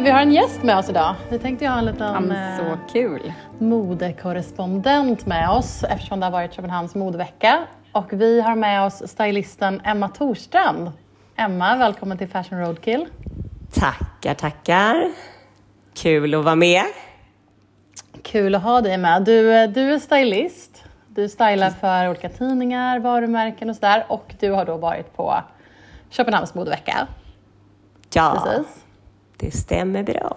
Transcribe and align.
Du, 0.00 0.04
vi 0.04 0.10
har 0.10 0.20
en 0.20 0.32
gäst 0.32 0.62
med 0.62 0.78
oss 0.78 0.88
idag. 0.88 1.14
Vi 1.30 1.38
tänkte 1.38 1.66
ha 1.68 1.78
en 1.78 1.84
liten 1.84 2.24
men 2.24 2.58
så 2.58 2.64
eh, 2.64 2.78
kul. 2.92 3.32
modekorrespondent 3.58 5.26
med 5.26 5.50
oss 5.50 5.84
eftersom 5.84 6.20
det 6.20 6.26
har 6.26 6.30
varit 6.30 6.52
Köpenhamns 6.52 6.94
modevecka. 6.94 7.66
Och 7.92 8.12
vi 8.12 8.40
har 8.40 8.54
med 8.54 8.82
oss 8.82 9.02
stylisten 9.06 9.80
Emma 9.84 10.08
Torstrand. 10.08 10.92
Emma, 11.36 11.76
välkommen 11.76 12.18
till 12.18 12.28
Fashion 12.28 12.60
Roadkill. 12.60 13.06
Tackar, 13.74 14.34
tackar. 14.34 15.12
Kul 15.94 16.34
att 16.34 16.44
vara 16.44 16.54
med. 16.54 16.84
Kul 18.22 18.54
att 18.54 18.62
ha 18.62 18.80
dig 18.80 18.98
med. 18.98 19.24
Du, 19.24 19.54
eh, 19.54 19.70
du 19.70 19.94
är 19.94 19.98
stylist. 19.98 20.84
Du 21.08 21.28
stylar 21.28 21.70
för 21.70 22.08
olika 22.08 22.28
tidningar, 22.28 22.98
varumärken 22.98 23.70
och 23.70 23.76
sådär. 23.76 24.06
Och 24.08 24.34
du 24.40 24.50
har 24.50 24.64
då 24.64 24.76
varit 24.76 25.16
på 25.16 25.42
Köpenhamns 26.10 26.54
modevecka. 26.54 27.06
Ja, 28.14 28.42
Precis. 28.44 28.79
Det 29.40 29.50
stämmer 29.50 30.02
bra. 30.02 30.36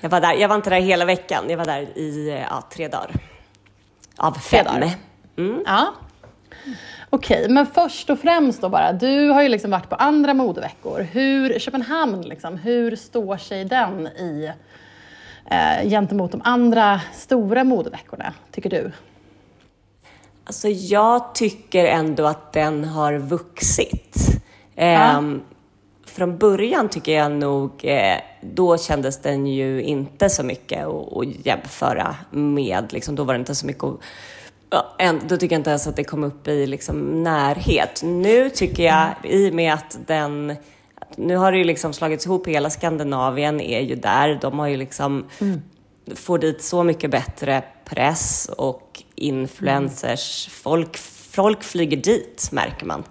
Jag 0.00 0.10
var, 0.10 0.20
där, 0.20 0.34
jag 0.34 0.48
var 0.48 0.56
inte 0.56 0.70
där 0.70 0.80
hela 0.80 1.04
veckan, 1.04 1.44
jag 1.48 1.56
var 1.56 1.64
där 1.64 1.80
i 1.98 2.38
ja, 2.50 2.62
tre 2.70 2.88
dagar. 2.88 3.10
Av 4.16 4.32
Tre 4.32 4.40
fem. 4.40 4.66
dagar. 4.66 4.90
Ja. 5.66 5.94
Okej, 7.10 7.46
men 7.48 7.66
först 7.66 8.10
och 8.10 8.18
främst 8.18 8.60
då 8.60 8.68
bara. 8.68 8.92
Du 8.92 9.28
har 9.28 9.42
ju 9.42 9.48
liksom 9.48 9.70
varit 9.70 9.88
på 9.88 9.94
andra 9.96 10.34
modeveckor. 10.34 11.00
Hur, 11.00 11.58
Köpenhamn, 11.58 12.22
liksom, 12.22 12.56
hur 12.56 12.96
står 12.96 13.36
sig 13.36 13.64
den 13.64 14.06
i 14.06 14.52
eh, 15.50 15.88
gentemot 15.88 16.32
de 16.32 16.40
andra 16.44 17.00
stora 17.14 17.64
modeveckorna, 17.64 18.32
tycker 18.50 18.70
du? 18.70 18.92
Alltså 20.44 20.68
jag 20.68 21.34
tycker 21.34 21.84
ändå 21.84 22.26
att 22.26 22.52
den 22.52 22.84
har 22.84 23.18
vuxit. 23.18 24.16
Ehm, 24.76 25.42
Från 26.12 26.38
början 26.38 26.88
tycker 26.88 27.12
jag 27.12 27.32
nog, 27.32 27.70
eh, 27.84 28.16
då 28.40 28.78
kändes 28.78 29.22
den 29.22 29.46
ju 29.46 29.82
inte 29.82 30.30
så 30.30 30.42
mycket 30.42 30.86
att, 30.86 31.16
att 31.16 31.46
jämföra 31.46 32.16
med. 32.30 32.92
Liksom, 32.92 33.14
då 33.14 33.24
var 33.24 33.34
det 33.34 33.40
inte 33.40 33.54
så 33.54 33.66
mycket 33.66 33.84
att, 33.84 34.00
ja, 34.70 35.12
då 35.28 35.36
tycker 35.36 35.54
jag 35.54 35.60
inte 35.60 35.70
ens 35.70 35.86
att 35.86 35.96
det 35.96 36.04
kom 36.04 36.24
upp 36.24 36.48
i 36.48 36.66
liksom, 36.66 37.22
närhet. 37.22 38.00
Nu 38.04 38.50
tycker 38.50 38.82
jag, 38.82 39.08
i 39.22 39.50
och 39.50 39.54
med 39.54 39.74
att 39.74 39.98
den 40.06 40.56
nu 41.16 41.36
har 41.36 41.52
det 41.52 41.58
ju 41.58 41.64
liksom 41.64 41.92
slagits 41.92 42.26
ihop, 42.26 42.46
hela 42.46 42.70
Skandinavien 42.70 43.60
är 43.60 43.80
ju 43.80 43.94
där. 43.94 44.38
De 44.40 44.58
har 44.58 44.68
ju 44.68 44.76
liksom, 44.76 45.24
får 46.14 46.38
dit 46.38 46.62
så 46.62 46.82
mycket 46.82 47.10
bättre 47.10 47.62
press 47.84 48.50
och 48.58 49.02
influencers. 49.14 50.48
Folk, 50.48 50.98
folk 51.32 51.62
flyger 51.62 51.96
dit, 51.96 52.48
märker 52.52 52.86
man. 52.86 53.04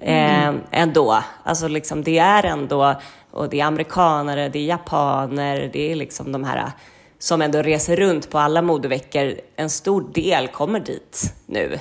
Eh, 0.00 0.54
ändå. 0.70 1.22
Alltså 1.44 1.68
liksom, 1.68 2.02
det 2.02 2.18
är 2.18 2.42
ändå, 2.44 2.94
och 3.30 3.48
det 3.48 3.60
är 3.60 3.64
amerikanare, 3.64 4.48
det 4.48 4.58
är 4.58 4.64
japaner, 4.64 5.70
det 5.72 5.92
är 5.92 5.96
liksom 5.96 6.32
de 6.32 6.44
här 6.44 6.70
som 7.18 7.42
ändå 7.42 7.62
reser 7.62 7.96
runt 7.96 8.30
på 8.30 8.38
alla 8.38 8.62
modeveckor. 8.62 9.34
En 9.56 9.70
stor 9.70 10.04
del 10.14 10.48
kommer 10.48 10.80
dit 10.80 11.34
nu. 11.46 11.78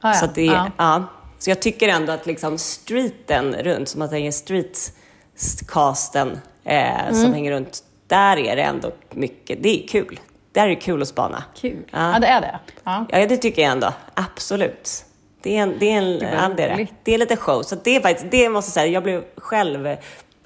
Ah, 0.00 0.08
ja. 0.08 0.14
Så, 0.14 0.26
det, 0.34 0.44
Ja. 0.44 0.70
ja. 0.76 1.04
så 1.38 1.50
jag 1.50 1.62
tycker 1.62 1.88
ändå 1.88 2.12
att 2.12 2.26
liksom 2.26 2.58
streeten 2.58 3.54
runt, 3.54 3.88
som 3.88 4.02
att 4.02 4.10
det 4.10 4.18
är 4.18 4.30
streetcasten 4.30 6.38
eh, 6.64 7.02
Mm. 7.08 7.14
som 7.14 7.32
hänger 7.32 7.52
runt, 7.52 7.82
där 8.06 8.36
är 8.38 8.56
det 8.56 8.62
ändå 8.62 8.92
mycket, 9.10 9.62
det 9.62 9.84
är 9.84 9.88
kul. 9.88 10.20
Där 10.52 10.64
är 10.64 10.68
det 10.68 10.76
kul 10.76 11.02
att 11.02 11.08
spana. 11.08 11.44
Kul. 11.54 11.84
Ja, 11.90 12.18
det 12.20 12.26
är 12.26 12.40
det. 12.40 12.58
Ja. 12.84 13.06
Ja, 13.10 13.26
det 13.26 13.36
tycker 13.36 13.62
jag 13.62 13.70
ändå. 13.72 13.92
Absolut. 14.14 15.04
Det 15.42 15.56
är, 15.58 15.62
en, 15.62 15.74
det 15.78 15.90
är, 15.92 15.98
en, 15.98 16.12
vad 16.18 16.50
ja, 16.50 16.54
det, 16.56 16.62
är 16.62 16.76
det. 16.76 16.86
det 17.04 17.14
är 17.14 17.18
lite 17.18 17.36
show. 17.36 17.62
Så 17.62 17.76
det 17.84 17.96
är 17.96 18.00
faktiskt, 18.00 18.30
det 18.30 18.48
måste 18.48 18.68
jag 18.68 18.72
säga, 18.74 18.86
jag 18.86 19.02
blev 19.02 19.24
själv 19.36 19.96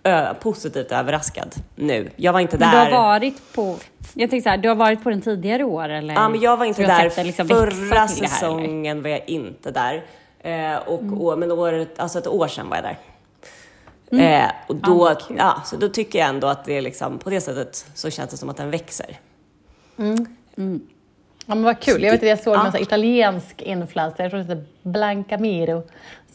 ö, 0.05 0.35
positivt 0.41 0.93
överraskad 0.93 1.55
nu. 1.75 2.11
Jag 2.17 2.33
var 2.33 2.41
inte 2.41 2.59
Men 2.59 2.71
du 2.71 2.77
där. 2.77 2.91
har 2.91 3.03
varit 3.03 3.53
på, 3.55 3.77
jag 4.15 4.31
tänkte 4.31 4.43
så 4.43 4.51
här, 4.51 4.59
du 4.59 4.69
har 4.69 4.77
varit 4.77 5.03
på 5.03 5.11
den 5.11 5.21
tidigare 5.23 5.65
år 5.65 5.89
eller? 5.89 6.15
Ja, 6.15 6.29
men 6.29 6.41
jag 6.41 6.57
var 6.57 6.65
inte 6.65 6.83
där. 6.87 7.13
det 7.17 7.25
liksom 7.25 7.49
Förra 7.49 7.71
det 7.71 7.95
här, 7.97 8.07
säsongen 8.07 9.03
var 9.03 9.11
jag 9.11 9.29
inte 9.29 9.71
där. 9.71 10.05
Eh, 10.41 10.77
och, 10.77 11.01
Mm. 11.01 11.21
år, 11.21 11.37
men 11.37 11.53
året, 11.53 11.99
alltså 11.99 12.19
ett 12.19 12.27
år 12.27 12.49
sedan 12.49 12.69
var 12.69 12.77
jag 12.77 12.85
där. 12.85 12.97
Eh, 14.45 14.51
och 14.67 14.77
då, 14.77 15.07
Mm. 15.07 15.17
Ja, 15.19 15.27
kul. 15.29 15.37
ja, 15.39 15.63
så 15.65 15.77
då 15.77 15.89
tycker 15.89 16.19
jag 16.19 16.29
ändå 16.29 16.47
att 16.47 16.65
det 16.65 16.77
är 16.77 16.81
liksom, 16.81 17.19
på 17.19 17.31
det 17.31 17.41
sättet 17.41 17.87
så 17.95 18.11
känns 18.11 18.31
det 18.31 18.37
som 18.37 18.49
att 18.49 18.57
den 18.57 18.71
växer. 18.71 19.19
Ja, 21.49 21.55
men 21.55 21.63
vad 21.63 21.81
kul. 21.81 22.03
Jag 22.03 22.11
vet 22.13 22.23
att 22.23 22.29
jag 22.29 22.39
såg 22.43 22.55
Ja. 22.55 22.67
en 22.75 22.83
italiensk 22.83 23.63
influencer, 23.63 24.23
jag 24.25 24.31
tror 24.31 24.41
det 24.41 24.45
heter 24.47 24.65
Blanca 24.83 25.39
Miro, 25.39 25.83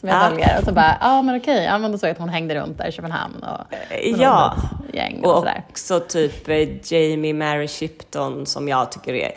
som 0.00 0.08
jag 0.08 0.18
Ja. 0.24 0.28
följer. 0.30 0.58
Och 0.58 0.64
så 0.64 0.72
bara, 0.72 0.96
ja 1.00 1.22
men 1.22 1.36
okej, 1.36 1.64
ja, 1.64 1.78
men 1.78 1.92
då 1.92 1.98
såg 1.98 2.08
jag 2.08 2.12
att 2.14 2.18
hon 2.20 2.28
hängde 2.28 2.54
runt 2.54 2.78
där 2.78 2.88
i 2.88 2.92
Köpenhamn 2.92 3.34
och 3.42 3.66
med 3.70 4.14
ja. 4.18 4.56
gäng 4.92 5.20
och, 5.24 5.30
Och 5.32 5.38
sådär. 5.38 5.62
också 5.70 6.00
typ 6.00 6.48
eh, 6.48 6.68
Jamie 6.92 7.34
Mary 7.34 7.68
Shipton 7.68 8.46
som 8.46 8.68
jag 8.68 8.92
tycker 8.92 9.14
är, 9.14 9.32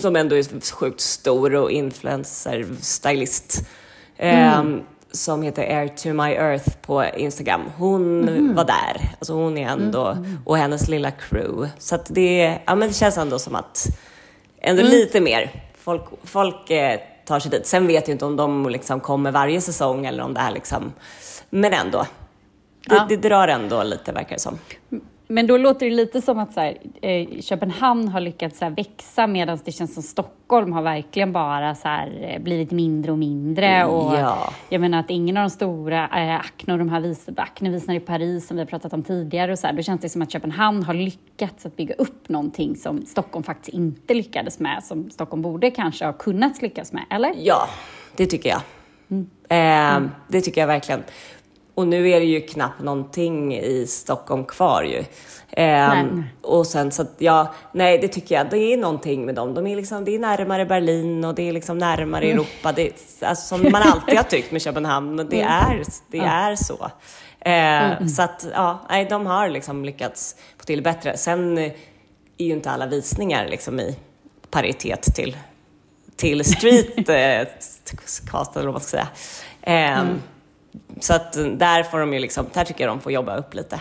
som 0.00 0.16
ändå 0.16 0.36
är 0.36 0.72
sjukt 0.74 1.00
stor 1.00 1.54
och 1.54 1.70
influencer, 1.70 2.66
stylist. 2.80 3.66
Mm. 4.16 4.76
Eh, 4.76 4.82
som 5.12 5.42
heter 5.42 5.62
Air 5.62 5.88
to 5.88 6.08
my 6.12 6.32
earth 6.32 6.68
på 6.82 7.04
Instagram. 7.04 7.60
Hon 7.76 8.28
Mm. 8.28 8.54
var 8.54 8.64
där. 8.64 9.10
Alltså 9.18 9.32
hon 9.34 9.58
är 9.58 9.68
ändå, 9.68 10.16
och 10.44 10.56
hennes 10.56 10.88
lilla 10.88 11.10
crew. 11.10 11.70
Så 11.78 11.94
att 11.94 12.06
det, 12.14 12.58
ja, 12.66 12.74
men 12.74 12.88
det 12.88 12.94
känns 12.94 13.18
ändå 13.18 13.38
som 13.38 13.54
att, 13.54 13.86
ändå 14.60 14.80
Mm. 14.82 14.92
lite 14.92 15.20
mer. 15.20 15.50
Folk, 15.74 16.02
folk 16.24 16.70
eh, 16.70 17.00
tar 17.26 17.40
sig 17.40 17.50
dit. 17.50 17.66
Sen 17.66 17.86
vet 17.86 18.08
jag 18.08 18.14
inte 18.14 18.24
om 18.24 18.36
de 18.36 18.68
liksom 18.68 19.00
kommer 19.00 19.30
varje 19.30 19.60
säsong 19.60 20.06
eller 20.06 20.22
om 20.22 20.34
det 20.34 20.40
är 20.40 20.50
liksom, 20.50 20.92
men 21.50 21.72
ändå. 21.72 22.06
Det, 22.86 22.94
Ja. 22.94 23.06
det 23.08 23.16
drar 23.16 23.48
ändå 23.48 23.82
lite 23.82 24.12
verkar 24.12 24.36
det 24.36 24.40
som. 24.40 24.58
Men 25.32 25.46
då 25.46 25.56
låter 25.56 25.86
det 25.86 25.94
lite 25.96 26.20
som 26.20 26.38
att 26.38 26.52
så 26.52 26.60
här, 26.60 26.78
eh, 27.02 27.40
Köpenhamn 27.40 28.08
har 28.08 28.20
lyckats 28.20 28.58
så 28.58 28.64
här, 28.64 28.72
växa 28.72 29.26
medan 29.26 29.58
det 29.64 29.72
känns 29.72 29.94
som 29.94 30.02
Stockholm 30.02 30.72
har 30.72 30.82
verkligen 30.82 31.32
bara 31.32 31.74
så 31.74 31.88
här, 31.88 32.18
eh, 32.22 32.42
blivit 32.42 32.70
mindre 32.70 33.12
och 33.12 33.18
mindre. 33.18 33.84
Och 33.84 34.14
Ja. 34.18 34.52
Jag 34.68 34.80
menar 34.80 35.00
att 35.00 35.10
ingen 35.10 35.36
av 35.36 35.42
de 35.42 35.50
stora, 35.50 36.04
eh, 36.04 36.34
Acne 36.40 36.72
och 36.72 36.78
de 36.78 36.88
här 36.88 37.00
vis, 37.00 37.28
i 37.88 38.00
Paris 38.00 38.46
som 38.46 38.56
vi 38.56 38.60
har 38.62 38.66
pratat 38.66 38.92
om 38.92 39.02
tidigare, 39.02 39.52
och 39.52 39.58
så 39.58 39.66
här, 39.66 39.74
då 39.74 39.82
känns 39.82 40.00
det 40.00 40.08
som 40.08 40.22
att 40.22 40.30
Köpenhamn 40.30 40.82
har 40.82 40.94
lyckats 40.94 41.66
att 41.66 41.76
bygga 41.76 41.94
upp 41.94 42.28
någonting 42.28 42.76
som 42.76 43.06
Stockholm 43.06 43.42
faktiskt 43.42 43.68
inte 43.74 44.14
lyckades 44.14 44.60
med, 44.60 44.84
som 44.84 45.10
Stockholm 45.10 45.42
borde 45.42 45.70
kanske 45.70 46.04
ha 46.04 46.12
kunnat 46.12 46.62
lyckas 46.62 46.92
med, 46.92 47.04
eller? 47.10 47.34
Ja, 47.38 47.68
det 48.16 48.26
tycker 48.26 48.48
jag. 48.50 48.60
Eh, 49.48 50.00
Det 50.28 50.40
tycker 50.40 50.60
jag 50.60 50.68
verkligen. 50.68 51.02
Och 51.74 51.88
nu 51.88 52.10
är 52.10 52.20
det 52.20 52.26
ju 52.26 52.40
knappt 52.40 52.80
någonting 52.80 53.56
i 53.56 53.86
Stockholm 53.86 54.44
kvar 54.44 54.82
ju. 54.82 54.98
Eh, 54.98 55.88
Nej. 55.88 56.06
och 56.42 56.66
sen 56.66 56.90
så 56.92 57.02
att 57.02 57.14
ja, 57.18 57.54
nej 57.72 57.98
det 57.98 58.08
tycker 58.08 58.34
jag, 58.34 58.50
det 58.50 58.58
är 58.58 58.76
någonting 58.76 59.26
med 59.26 59.34
dem. 59.34 59.54
De 59.54 59.66
är 59.66 59.76
liksom, 59.76 60.04
det 60.04 60.14
är 60.14 60.18
närmare 60.18 60.66
Berlin 60.66 61.24
och 61.24 61.34
det 61.34 61.48
är 61.48 61.52
liksom 61.52 61.78
närmare 61.78 62.24
Europa. 62.30 62.72
Det 62.72 62.86
är, 62.86 62.92
alltså, 63.28 63.46
som 63.56 63.72
man 63.72 63.82
alltid 63.82 64.16
har 64.16 64.24
tyckt 64.24 64.52
med 64.52 64.62
Köpenhamn, 64.62 65.14
men 65.14 65.28
det 65.28 65.40
är, 65.40 65.82
det 66.10 66.18
är 66.18 66.56
så. 66.56 66.90
Eh, 67.40 68.06
Så 68.06 68.22
att 68.22 68.46
ja, 68.54 68.78
nej, 68.90 69.06
de 69.10 69.26
har 69.26 69.48
liksom 69.48 69.84
lyckats 69.84 70.36
få 70.58 70.64
till 70.64 70.82
bättre. 70.82 71.16
Sen 71.16 71.58
är 71.58 71.72
ju 72.38 72.52
inte 72.52 72.70
alla 72.70 72.86
visningar 72.86 73.48
liksom 73.48 73.80
i 73.80 73.96
paritet 74.50 75.02
till 75.14 75.36
till 76.16 76.44
street 76.44 77.08
eh, 77.08 77.48
cast, 78.30 78.56
eller 78.56 78.66
vad 78.66 78.74
man 78.74 78.80
ska 78.80 78.90
säga. 78.90 79.08
Ehm, 79.62 80.22
Så 81.00 81.14
att 81.14 81.32
där 81.58 81.82
får 81.82 81.98
de 81.98 82.12
ju 82.14 82.18
liksom, 82.18 82.46
där 82.52 82.64
tycker 82.64 82.84
jag 82.84 82.90
de 82.96 83.00
får 83.00 83.12
jobba 83.12 83.36
upp 83.36 83.54
lite. 83.54 83.80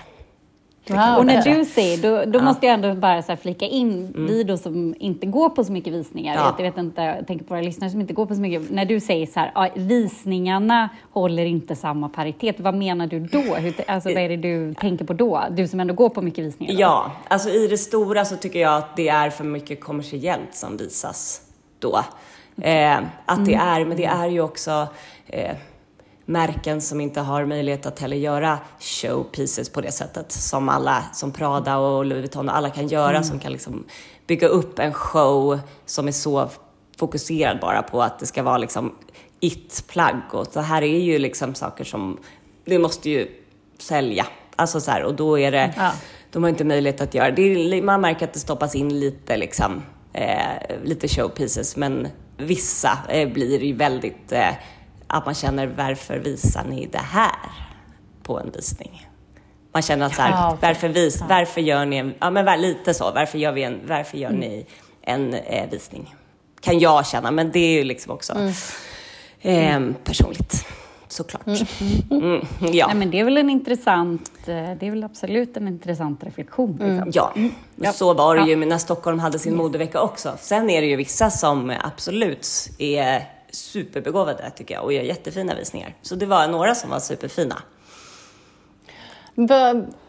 Ja, 0.85 1.17
Och 1.17 1.25
när 1.25 1.41
du 1.41 1.65
säger, 1.65 1.97
då, 1.97 2.31
då 2.31 2.43
måste 2.45 2.65
jag 2.65 2.73
ändå 2.73 2.93
bara 2.95 3.21
så 3.21 3.31
här 3.31 3.35
flika 3.35 3.65
in, 3.65 4.13
vi 4.27 4.43
då 4.43 4.57
som 4.57 4.95
inte 4.99 5.25
går 5.25 5.49
på 5.49 5.63
så 5.63 5.71
mycket 5.71 5.93
visningar, 5.93 6.35
Ja. 6.35 6.55
jag 6.57 6.63
vet 6.63 6.77
inte, 6.77 7.01
jag 7.01 7.27
tänker 7.27 7.45
på 7.45 7.53
våra 7.53 7.61
lyssnare 7.61 7.91
som 7.91 8.01
inte 8.01 8.13
går 8.13 8.25
på 8.25 8.35
så 8.35 8.41
mycket, 8.41 8.71
när 8.71 8.85
du 8.85 8.99
säger 8.99 9.25
så 9.27 9.39
här, 9.39 9.51
ja, 9.55 9.69
visningarna 9.75 10.89
håller 11.11 11.45
inte 11.45 11.75
samma 11.75 12.09
paritet, 12.09 12.59
vad 12.59 12.73
menar 12.75 13.07
du 13.07 13.19
då? 13.19 13.39
Hur, 13.41 13.73
alltså, 13.87 14.09
vad 14.09 14.17
är 14.23 14.29
det 14.29 14.37
du 14.37 14.73
tänker 14.73 15.05
på 15.05 15.13
då? 15.13 15.43
Du 15.51 15.67
som 15.67 15.79
ändå 15.79 15.93
går 15.93 16.09
på 16.09 16.21
mycket 16.21 16.45
visningar. 16.45 16.73
då? 16.73 16.79
Ja, 16.79 17.11
alltså 17.27 17.49
i 17.49 17.67
det 17.67 17.77
stora 17.77 18.25
så 18.25 18.35
tycker 18.35 18.59
jag 18.59 18.77
att 18.77 18.95
det 18.95 19.09
är 19.09 19.29
för 19.29 19.43
mycket 19.43 19.81
kommersiellt 19.83 20.55
som 20.55 20.77
visas 20.77 21.41
då. 21.79 21.99
Eh, 22.61 22.97
att 23.25 23.45
det 23.45 23.53
är, 23.53 23.85
men 23.85 23.97
det 23.97 24.05
är 24.05 24.27
ju 24.27 24.41
också 24.41 24.87
eh, 25.27 25.55
märken 26.25 26.81
som 26.81 27.01
inte 27.01 27.21
har 27.21 27.45
möjlighet 27.45 27.85
att 27.85 27.99
heller 27.99 28.17
göra 28.17 28.59
showpieces 28.79 29.69
på 29.69 29.81
det 29.81 29.91
sättet 29.91 30.31
som 30.31 30.69
alla, 30.69 31.03
som 31.13 31.31
Prada 31.31 31.77
och 31.77 32.05
Louis 32.05 32.19
Vuitton 32.21 32.49
och 32.49 32.57
alla 32.57 32.69
kan 32.69 32.87
göra 32.87 33.23
som 33.23 33.39
kan 33.39 33.51
liksom 33.51 33.83
bygga 34.27 34.47
upp 34.47 34.79
en 34.79 34.93
show 34.93 35.59
som 35.85 36.07
är 36.07 36.11
så 36.11 36.49
fokuserad 36.97 37.59
bara 37.59 37.83
på 37.83 38.01
att 38.03 38.19
det 38.19 38.25
ska 38.25 38.43
vara 38.43 38.57
liksom 38.57 38.95
it-plagg 39.39 40.21
och 40.31 40.47
det 40.53 40.61
här 40.61 40.81
är 40.81 40.99
ju 40.99 41.19
liksom 41.19 41.55
saker 41.55 41.83
som, 41.83 42.17
det 42.65 42.79
måste 42.79 43.09
ju 43.09 43.27
sälja. 43.79 44.25
Alltså 44.55 44.81
så 44.81 44.91
här, 44.91 45.03
och 45.03 45.15
då 45.15 45.39
är 45.39 45.51
det, 45.51 45.73
Ja. 45.77 45.91
de 46.31 46.43
har 46.43 46.49
inte 46.49 46.63
möjlighet 46.63 47.01
att 47.01 47.13
göra 47.13 47.31
det. 47.31 47.41
är- 47.41 47.81
Man 47.81 48.01
märker 48.01 48.25
att 48.27 48.33
det 48.33 48.39
stoppas 48.39 48.75
in 48.75 48.99
lite 48.99 49.37
liksom, 49.37 49.81
eh, 50.13 50.77
lite 50.83 51.07
showpieces, 51.07 51.75
men 51.77 52.07
vissa 52.37 52.97
eh, 53.09 53.29
blir 53.29 53.63
ju 53.63 53.73
väldigt, 53.73 54.31
eh, 54.31 54.49
att 55.11 55.25
man 55.25 55.35
känner 55.35 55.67
varför 55.67 56.17
visar 56.17 56.63
ni 56.63 56.85
det 56.85 56.97
här 56.97 57.51
på 58.23 58.39
en 58.39 58.51
visning? 58.51 59.07
Man 59.73 59.81
känner 59.81 60.05
att 60.05 60.15
så 60.15 60.21
här, 60.21 60.31
Ja, 60.31 60.57
varför, 60.61 60.89
vis, 60.89 61.23
varför 61.29 61.61
gör 61.61 61.85
ni 61.85 61.97
en, 61.97 62.13
ja 62.19 62.29
men 62.29 62.61
lite 62.61 62.93
så, 62.93 63.11
varför 63.11 63.37
gör, 63.37 63.51
vi 63.51 63.63
en, 63.63 63.79
varför 63.87 64.17
gör 64.17 64.29
ni 64.31 64.65
en 65.01 65.33
eh, 65.33 65.69
visning? 65.69 66.15
Kan 66.61 66.79
jag 66.79 67.07
känna, 67.07 67.31
men 67.31 67.51
det 67.51 67.59
är 67.59 67.73
ju 67.77 67.83
liksom 67.83 68.13
också 68.13 68.33
eh, 69.41 69.79
personligt, 70.03 70.65
såklart. 71.07 71.47
Mm, 72.11 72.45
ja. 72.73 72.87
Nej, 72.87 72.95
men 72.95 73.11
det 73.11 73.19
är 73.19 73.23
väl 73.23 73.37
en 73.37 73.49
intressant, 73.49 74.31
eh, 74.45 74.53
det 74.53 74.87
är 74.87 74.89
väl 74.89 75.03
absolut 75.03 75.57
en 75.57 75.67
intressant 75.67 76.23
reflektion. 76.23 76.71
Liksom. 76.71 77.11
Ja, 77.13 77.33
Ja. 77.75 77.93
så 77.93 78.13
var 78.13 78.35
det 78.35 78.49
ju 78.49 78.55
när 78.55 78.77
Stockholm 78.77 79.19
hade 79.19 79.39
sin 79.39 79.55
modevecka 79.55 80.01
också. 80.01 80.31
Sen 80.39 80.69
är 80.69 80.81
det 80.81 80.87
ju 80.87 80.95
vissa 80.95 81.29
som 81.29 81.73
absolut 81.83 82.47
är 82.77 83.23
superbegåvade 83.51 84.51
tycker 84.55 84.73
jag 84.73 84.83
och 84.83 84.93
gör 84.93 85.01
jättefina 85.01 85.55
visningar. 85.55 85.95
Så 86.01 86.15
det 86.15 86.25
var 86.25 86.47
några 86.47 86.75
som 86.75 86.89
var 86.89 86.99
superfina. 86.99 87.61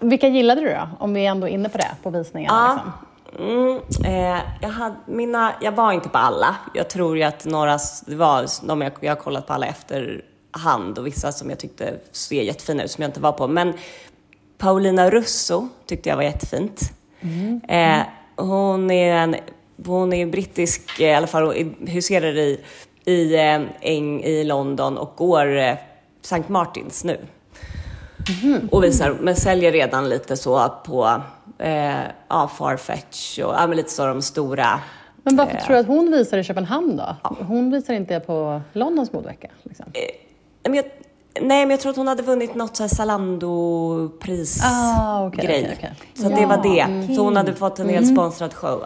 Vilka 0.00 0.28
gillade 0.28 0.60
du 0.60 0.68
då? 0.68 0.88
Om 0.98 1.14
vi 1.14 1.26
ändå 1.26 1.48
är 1.48 1.52
inne 1.52 1.68
på 1.68 1.78
det, 1.78 1.90
på 2.02 2.10
visningarna. 2.10 2.56
Ja. 2.58 2.74
Liksom. 2.74 3.12
Mm, 3.38 3.80
eh, 4.04 4.40
jag, 4.60 4.68
hade, 4.68 4.96
mina, 5.06 5.52
jag 5.60 5.72
var 5.72 5.92
inte 5.92 6.08
på 6.08 6.18
alla. 6.18 6.56
Jag 6.74 6.90
tror 6.90 7.16
ju 7.16 7.22
att 7.22 7.44
några, 7.44 7.78
det 8.06 8.16
var 8.16 8.66
de 8.66 8.80
jag, 8.80 8.92
jag 9.00 9.10
har 9.10 9.16
kollat 9.16 9.46
på 9.46 9.52
alla 9.52 9.66
efterhand 9.66 10.98
och 10.98 11.06
vissa 11.06 11.32
som 11.32 11.50
jag 11.50 11.58
tyckte 11.58 11.94
ser 12.12 12.42
jättefina 12.42 12.84
ut 12.84 12.90
som 12.90 13.02
jag 13.02 13.08
inte 13.08 13.20
var 13.20 13.32
på. 13.32 13.48
Men 13.48 13.72
Paulina 14.58 15.10
Russo 15.10 15.68
tyckte 15.86 16.08
jag 16.08 16.16
var 16.16 16.22
jättefint. 16.22 16.80
Eh, 17.68 18.00
hon 18.36 18.90
är 18.90 19.14
en 19.14 19.36
hon 19.86 20.12
är 20.12 20.26
brittisk, 20.26 21.00
eh, 21.00 21.06
i 21.06 21.14
alla 21.14 21.26
fall 21.26 21.74
huserar 21.86 22.38
i, 22.38 22.60
i, 23.04 23.34
eh, 23.34 23.60
Eng, 23.80 24.22
i 24.22 24.44
London 24.44 24.98
och 24.98 25.12
går 25.16 25.56
eh, 25.56 25.74
St. 26.22 26.42
Martins 26.46 27.04
nu. 27.04 27.18
Och 28.70 28.84
visar, 28.84 29.16
men 29.20 29.36
säljer 29.36 29.72
redan 29.72 30.08
lite 30.08 30.36
så 30.36 30.68
på 30.84 31.20
eh, 31.58 32.00
ja, 32.28 32.50
Farfetch 32.58 33.38
och 33.38 33.54
ja, 33.54 33.66
lite 33.66 33.90
så 33.90 34.06
de 34.06 34.22
stora. 34.22 34.80
Men 35.22 35.36
varför 35.36 35.56
tror 35.56 35.74
du 35.74 35.80
att 35.80 35.86
hon 35.86 36.10
visar 36.10 36.38
i 36.38 36.44
Köpenhamn 36.44 36.96
då? 36.96 37.16
Hon 37.40 37.70
visar 37.70 37.94
inte 37.94 38.20
på 38.20 38.60
Londons 38.72 39.12
modevecka? 39.12 39.48
Liksom. 39.62 39.86
Men 40.62 40.74
jag, 40.74 40.84
nej, 41.40 41.66
men 41.66 41.70
jag 41.70 41.80
tror 41.80 41.90
att 41.90 41.96
hon 41.96 42.08
hade 42.08 42.22
vunnit 42.22 42.54
något 42.54 42.76
så 42.76 42.82
här 42.82 42.88
Zalando-pris 42.88 44.60
Ah, 44.64 45.28
grej. 45.28 45.44
okej, 45.44 45.74
okej. 45.78 45.92
Så 46.14 46.28
det 46.28 46.46
var 46.46 46.62
det. 46.62 47.14
Så 47.16 47.22
hon 47.22 47.36
hade 47.36 47.54
fått 47.54 47.78
en 47.78 47.88
helt 47.88 48.08
sponsrad 48.08 48.54
show. 48.54 48.84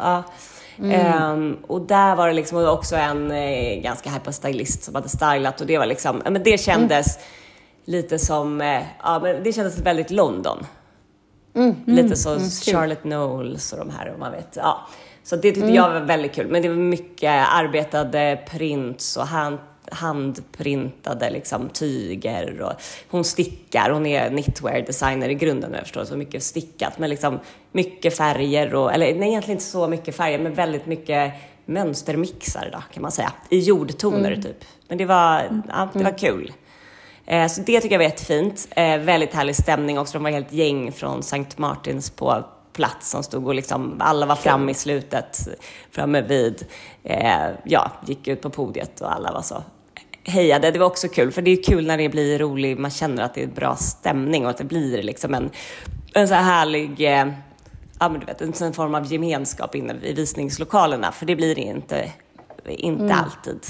Ja. 0.77 0.91
Ehm, 0.91 1.57
och 1.67 1.81
där 1.81 2.17
var 2.17 2.29
det 2.29 2.35
liksom 2.35 2.67
också 2.67 2.97
en 2.97 3.31
eh, 3.31 3.83
ganska 3.83 4.11
hypad 4.11 4.35
stylist 4.35 4.83
som 4.83 4.95
hade 4.95 5.09
stylat 5.09 5.61
och 5.61 5.67
det 5.67 5.79
var 5.79 5.87
liksom, 5.87 6.23
men 6.25 6.43
det 6.43 6.61
kändes 6.61 7.19
lite 7.85 8.19
som, 8.19 8.61
eh, 8.61 8.83
ja 9.03 9.21
men 9.23 9.43
det 9.43 9.53
kändes 9.53 9.79
väldigt 9.79 10.11
London. 10.11 10.67
Lite 11.85 12.17
så 12.17 12.39
Charlotte 12.73 13.03
Knowles 13.03 13.73
och 13.73 13.79
de 13.79 13.91
här, 13.91 14.15
om 14.15 14.21
man 14.21 14.33
vet. 14.33 14.57
Ja. 14.57 14.87
Så 15.23 15.37
det 15.37 15.53
tyckte 15.53 15.71
jag 15.71 15.91
var 15.91 16.01
väldigt 16.01 16.35
kul. 16.35 16.47
Men 16.47 16.63
det 16.63 16.69
var 16.69 16.77
mycket 16.77 17.47
arbetade 17.53 18.41
prints 18.51 19.17
och 19.17 19.27
hand, 19.27 19.59
handprintade 19.93 21.31
liksom, 21.31 21.69
tyger. 21.69 22.61
Och 22.63 22.73
hon 23.09 23.25
stickar, 23.25 23.91
hon 23.91 24.07
är 24.07 24.29
knitwear 24.29 24.81
designer 24.81 25.29
i 25.29 25.35
grunden 25.35 25.73
jag 25.73 25.83
förstår, 25.83 26.05
så 26.05 26.17
mycket 26.17 26.43
stickat. 26.43 26.99
Men 26.99 27.11
liksom 27.11 27.41
mycket 27.73 28.17
färger, 28.17 28.75
och, 28.75 28.93
eller 28.93 29.15
nej 29.15 29.29
egentligen 29.29 29.57
inte 29.57 29.65
så 29.65 29.89
mycket 29.89 30.17
färger, 30.17 30.39
men 30.39 30.55
väldigt 30.55 30.87
mycket 30.87 31.33
mönstermixar 31.65 32.69
då, 32.73 32.83
kan 32.95 33.03
man 33.03 33.13
säga. 33.13 33.33
I 33.49 33.59
jordtoner 33.59 34.37
typ. 34.37 34.65
Men 34.89 34.99
det 34.99 35.05
var, 35.05 35.63
ja, 35.69 35.89
det 35.93 36.05
var 36.05 36.19
kul. 36.19 36.53
Eh, 37.27 37.47
Så 37.49 37.61
det 37.61 37.81
tycker 37.81 37.95
jag 37.95 37.99
var 37.99 38.05
jättefint. 38.05 38.69
Eh, 38.71 38.99
väldigt 38.99 39.35
härlig 39.35 39.57
stämning 39.57 39.99
också. 39.99 40.13
De 40.19 40.23
var 40.23 40.31
helt 40.31 40.53
gäng 40.53 40.93
från 40.93 41.23
Sankt 41.23 41.59
Martins 41.59 42.11
på 42.11 42.45
plats 42.73 43.11
som 43.11 43.23
stod 43.23 43.47
och 43.47 43.55
liksom, 43.55 43.97
alla 44.01 44.27
var 44.27 44.37
framme 44.37 44.71
i 44.71 44.75
slutet, 44.75 45.39
framme 45.91 46.21
vid, 46.21 46.67
eh, 47.05 47.49
ja, 47.65 47.91
gick 48.07 48.29
ut 48.29 48.41
på 48.41 48.51
podiet 48.51 49.01
och 49.01 49.15
alla 49.15 49.33
var 49.33 49.43
så 49.43 49.63
hejade. 50.27 50.71
Det 50.71 50.79
var 50.79 50.87
också 50.87 51.09
kul, 51.09 51.33
för 51.33 51.43
det 51.43 51.51
är 51.51 51.63
kul 51.63 51.87
när 51.87 51.99
det 51.99 52.09
blir 52.09 52.39
roligt, 52.39 52.79
man 52.79 52.91
känner 52.91 53.23
att 53.23 53.35
det 53.35 53.43
är 53.43 53.47
bra 53.47 53.77
stämning 53.77 54.45
och 54.45 54.51
att 54.51 54.59
det 54.59 54.65
blir 54.65 55.03
liksom 55.03 55.35
en, 55.35 55.51
en 56.15 56.29
så 56.29 56.35
här 56.35 56.43
härlig, 56.43 57.01
eh, 57.01 57.27
ja 58.01 58.09
men 58.09 58.21
du 58.21 58.27
vet, 58.27 58.41
en 58.41 58.53
sån 58.53 58.73
form 58.73 58.95
av 58.95 59.13
gemenskap 59.13 59.75
inne 59.75 59.95
i 60.03 60.13
visningslokalerna, 60.13 61.13
för 61.13 61.27
det 61.27 61.37
blir 61.37 61.55
det 61.55 61.61
inte 61.61 62.11
inte 62.69 63.15
alltid. 63.15 63.61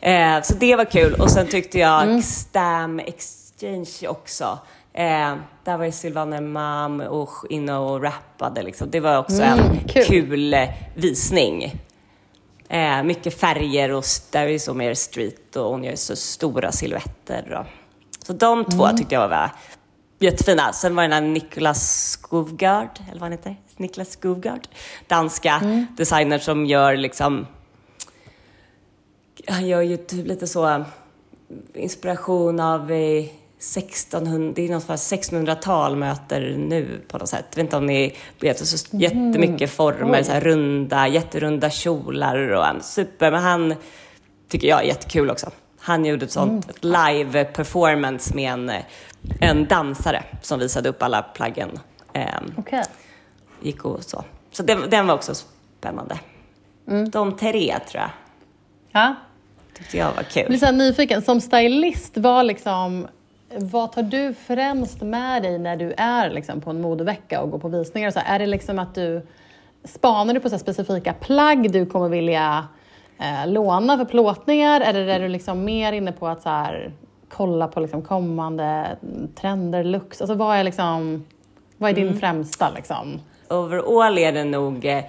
Eh, 0.00 0.42
så 0.42 0.54
det 0.54 0.76
var 0.76 0.84
kul. 0.84 1.14
Och 1.14 1.30
sen 1.30 1.46
tyckte 1.46 1.78
jag 1.78 2.24
Stam 2.24 2.98
Exchange 2.98 4.08
också. 4.08 4.58
Eh, 4.92 5.34
där 5.64 5.76
var 5.76 5.84
ju 5.84 5.92
Sylvana 5.92 6.38
Imam 6.38 7.00
och 7.00 7.30
inne 7.50 7.76
och 7.76 8.02
rappade. 8.02 8.62
Liksom. 8.62 8.90
Det 8.90 9.00
var 9.00 9.18
också 9.18 9.42
en 9.42 9.78
kul. 9.88 10.04
kul, 10.04 10.54
eh, 10.54 10.68
visning. 10.94 11.80
Eh, 12.72 13.02
mycket 13.02 13.40
färger 13.40 13.92
och 13.92 14.04
där 14.30 14.46
är 14.46 14.58
så 14.58 14.74
mer 14.74 14.94
street 14.94 15.56
och 15.56 15.64
hon 15.64 15.84
gör 15.84 15.96
så 15.96 16.16
stora 16.16 16.72
silhuetter. 16.72 17.52
Och. 17.52 17.66
Så 18.26 18.32
de 18.32 18.64
två 18.64 18.88
tyckte 18.88 19.14
jag 19.14 19.28
var 19.28 19.50
jättefina. 20.18 20.72
Sen 20.72 20.94
var 20.94 21.02
det 21.02 21.08
den 21.08 21.24
här 21.24 21.30
Niklas 21.30 22.10
Skovgard, 22.10 22.98
eller 23.02 23.20
vad 23.20 23.22
han 23.22 23.32
heter? 23.32 23.56
Niklas 23.76 24.12
Skovgard. 24.12 24.68
Danska 25.06 25.86
designer 25.96 26.38
som 26.38 26.66
gör 26.66 26.96
liksom 26.96 27.46
han 29.46 29.66
gör 29.66 29.82
ju 29.82 29.96
typ 29.96 30.26
lite 30.26 30.46
så 30.46 30.84
inspiration 31.74 32.60
av 32.60 32.92
eh, 32.92 33.24
1600, 33.62 34.52
det 34.56 34.64
är 34.68 34.72
något 34.72 34.84
för 34.84 34.96
1600-tal 34.96 35.96
möter 35.96 36.54
nu 36.58 37.00
på 37.08 37.18
något 37.18 37.28
sätt. 37.28 37.44
Jag 37.50 37.56
vet 37.56 37.64
inte 37.64 37.76
om 37.76 37.86
ni 37.86 38.16
vet, 38.40 38.66
så 38.66 38.96
jättemycket 38.96 39.70
former, 39.70 40.22
så 40.22 40.32
här 40.32 40.40
runda, 40.40 41.08
jätterunda 41.08 41.70
kjolar 41.70 42.48
och 42.52 42.66
en 42.66 42.82
super, 42.82 43.30
men 43.30 43.42
han 43.42 43.74
tycker 44.48 44.68
jag 44.68 44.80
är 44.82 44.84
jättekul 44.86 45.30
också. 45.30 45.50
Han 45.78 46.04
gjorde 46.04 46.24
ett 46.24 46.30
sånt 46.32 46.70
ett 46.70 46.84
live 46.84 47.44
performance 47.44 48.34
med 48.34 48.52
en, 48.52 48.72
en 49.40 49.64
dansare 49.66 50.22
som 50.42 50.58
visade 50.58 50.88
upp 50.88 51.02
alla 51.02 51.22
plaggen. 51.22 51.78
Ehm, 52.12 52.52
Okej. 52.56 52.84
gick 53.62 53.84
och 53.84 54.02
så. 54.04 54.24
Så 54.52 54.62
den, 54.62 54.90
den 54.90 55.06
var 55.06 55.14
också 55.14 55.34
spännande. 55.78 56.18
De 57.12 57.36
tre 57.36 57.76
tror 57.90 58.02
jag 58.02 58.10
Ja. 58.92 59.14
tyckte 59.74 59.96
jag 59.96 60.06
var 60.06 60.14
Jag 60.16 60.28
kul. 60.28 60.46
blir 60.48 60.58
så 60.58 60.70
nyfiken, 60.72 61.22
som 61.22 61.40
stylist, 61.40 62.12
vad, 62.16 62.46
liksom, 62.46 63.06
vad 63.56 63.92
tar 63.92 64.02
du 64.02 64.34
främst 64.34 65.00
med 65.00 65.42
dig 65.42 65.58
när 65.58 65.76
du 65.76 65.94
är 65.96 66.30
liksom, 66.30 66.60
på 66.60 66.70
en 66.70 66.80
modevecka 66.80 67.42
och 67.42 67.50
går 67.50 67.58
på 67.58 67.68
visningar? 67.68 68.10
Så 68.10 68.20
är 68.24 68.38
det 68.38 68.46
liksom 68.46 68.78
att 68.78 68.94
du 68.94 69.26
spanar 69.84 70.34
du 70.34 70.40
på 70.40 70.50
så 70.50 70.58
specifika 70.58 71.12
plagg 71.12 71.72
du 71.72 71.86
kommer 71.86 72.08
vilja 72.08 72.68
eh, 73.18 73.50
låna 73.50 73.98
för 73.98 74.04
plåtningar? 74.04 74.80
Eller 74.80 75.06
är 75.06 75.20
du 75.20 75.28
liksom 75.28 75.64
mer 75.64 75.92
inne 75.92 76.12
på 76.12 76.28
att 76.28 76.42
så 76.42 76.48
här, 76.48 76.92
kolla 77.28 77.68
på 77.68 77.80
liksom, 77.80 78.02
kommande 78.02 78.96
trender, 79.34 79.84
looks? 79.84 80.20
Alltså, 80.20 80.34
vad 80.34 80.56
är, 80.56 80.64
liksom, 80.64 81.24
vad 81.76 81.90
är 81.90 81.94
din 81.94 82.20
främsta? 82.20 82.70
Liksom? 82.70 83.20
Overall 83.48 84.18
är 84.18 84.32
det 84.32 84.44
nog, 84.44 84.84
eh, 84.84 85.04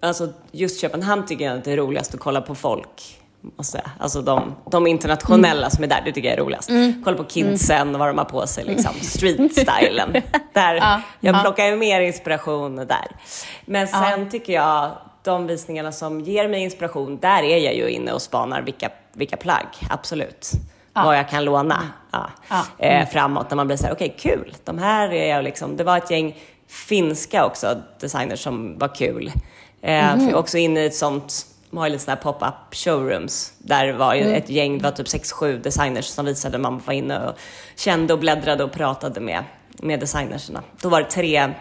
alltså 0.00 0.28
just 0.52 0.80
Köpenhamn 0.80 1.26
tycker 1.26 1.44
jag 1.44 1.68
är 1.68 1.76
roligast 1.76 2.14
att 2.14 2.20
kolla 2.20 2.40
på 2.40 2.54
folk. 2.54 3.20
Måste 3.56 3.78
jag. 3.78 3.90
Alltså 3.98 4.22
de, 4.22 4.54
de 4.70 4.86
internationella 4.86 5.70
som 5.70 5.84
är 5.84 5.88
där, 5.88 6.02
det 6.04 6.12
tycker 6.12 6.28
jag 6.28 6.38
är 6.38 6.42
roligast. 6.42 6.70
Kolla 7.04 7.16
på 7.16 7.24
kidsen 7.24 7.94
och 7.94 7.98
vad 7.98 8.08
de 8.08 8.18
har 8.18 8.24
på 8.24 8.46
sig, 8.46 8.64
liksom. 8.64 8.94
street-stylen. 9.02 10.12
där, 10.52 10.74
Ja, 10.74 11.00
jag 11.20 11.34
ja. 11.36 11.40
plockar 11.40 11.66
ju 11.66 11.76
mer 11.76 12.00
inspiration 12.00 12.76
där. 12.76 13.06
Men 13.64 13.88
sen 13.88 14.30
tycker 14.30 14.52
jag, 14.52 14.90
de 15.22 15.46
visningarna 15.46 15.92
som 15.92 16.20
ger 16.20 16.48
mig 16.48 16.62
inspiration, 16.62 17.18
där 17.18 17.42
är 17.42 17.58
jag 17.58 17.74
ju 17.74 17.88
inne 17.88 18.12
och 18.12 18.22
spanar 18.22 18.62
vilka, 18.62 18.88
vilka 19.12 19.36
plagg, 19.36 19.66
absolut. 19.90 20.50
Vad 20.94 21.18
jag 21.18 21.28
kan 21.28 21.44
låna 21.44 21.82
ja. 22.10 22.30
Ja. 22.48 22.64
Eh, 22.78 23.08
framåt 23.08 23.50
när 23.50 23.56
man 23.56 23.66
blir 23.66 23.76
så 23.76 23.84
här, 23.84 23.92
okej 23.92 24.16
kul, 24.18 24.54
de 24.64 24.78
här 24.78 25.12
är 25.12 25.34
jag 25.34 25.44
liksom, 25.44 25.76
det 25.76 25.84
var 25.84 25.96
ett 25.96 26.10
gäng 26.10 26.36
finska 26.68 27.46
också 27.46 27.76
designers 28.00 28.40
som 28.40 28.78
var 28.78 28.94
kul. 28.94 29.32
Eh, 29.82 30.16
var 30.16 30.34
också 30.34 30.58
inne 30.58 30.80
i 30.80 30.86
ett 30.86 30.94
sånt, 30.94 31.46
de 31.70 31.76
har 31.76 31.86
ju 31.86 31.92
lite 31.92 32.04
sådana 32.04 32.16
här 32.16 32.32
pop-up 32.32 32.74
showrooms, 32.74 33.52
där 33.58 33.92
var 33.92 34.14
ju 34.14 34.22
ett 34.22 34.50
gäng, 34.50 34.78
det 34.78 34.84
var 34.84 34.90
typ 34.90 35.06
6-7 35.06 35.62
designers 35.62 36.04
som 36.04 36.24
visade, 36.26 36.58
man 36.58 36.82
var 36.86 36.94
inne 36.94 37.26
och 37.26 37.34
kände 37.76 38.12
och 38.12 38.18
bläddrade 38.18 38.64
och 38.64 38.72
pratade 38.72 39.20
med, 39.20 39.44
med 39.82 40.00
designerserna. 40.00 40.62
Då 40.80 40.88
var 40.88 41.00
det 41.00 41.10
tre, 41.10 41.52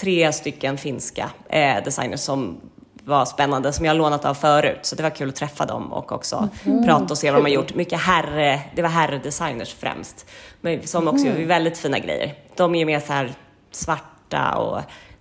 tre 0.00 0.32
stycken 0.32 0.78
finska 0.78 1.30
eh, 1.48 1.84
designers 1.84 2.20
som 2.20 2.60
var 3.04 3.24
spännande, 3.24 3.72
som 3.72 3.84
jag 3.84 3.96
lånat 3.96 4.24
av 4.24 4.34
förut. 4.34 4.78
Så 4.82 4.96
det 4.96 5.02
var 5.02 5.10
kul 5.10 5.28
att 5.28 5.36
träffa 5.36 5.66
dem 5.66 5.92
och 5.92 6.12
också 6.12 6.48
prata 6.86 7.04
och 7.04 7.18
se 7.18 7.30
vad 7.30 7.40
de 7.40 7.42
har 7.42 7.54
gjort. 7.54 7.74
Mycket 7.74 8.00
herre, 8.00 8.60
det 8.74 8.82
var 8.82 8.88
herrdesigners 8.88 9.74
främst, 9.74 10.26
men 10.60 10.86
som 10.86 11.08
också 11.08 11.26
gör 11.26 11.46
väldigt 11.46 11.78
fina 11.78 11.98
grejer. 11.98 12.34
De 12.56 12.74
är 12.74 12.84
mer 12.84 13.00
så 13.00 13.12
här 13.12 13.32
svarta 13.70 14.54
och 14.54 14.80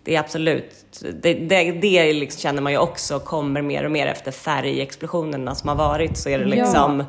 det 0.09 0.15
är 0.15 0.19
absolut, 0.19 1.01
det, 1.21 1.33
det, 1.33 1.71
det 1.71 2.13
liksom 2.13 2.39
känner 2.39 2.61
man 2.61 2.71
ju 2.71 2.77
också 2.77 3.19
kommer 3.19 3.61
mer 3.61 3.83
och 3.85 3.91
mer 3.91 4.07
efter 4.07 4.31
färgexplosionerna 4.31 5.55
som 5.55 5.69
har 5.69 5.75
varit 5.75 6.17
så 6.17 6.29
är 6.29 6.39
det 6.39 6.55
Ja. 6.55 6.63
liksom 6.63 7.03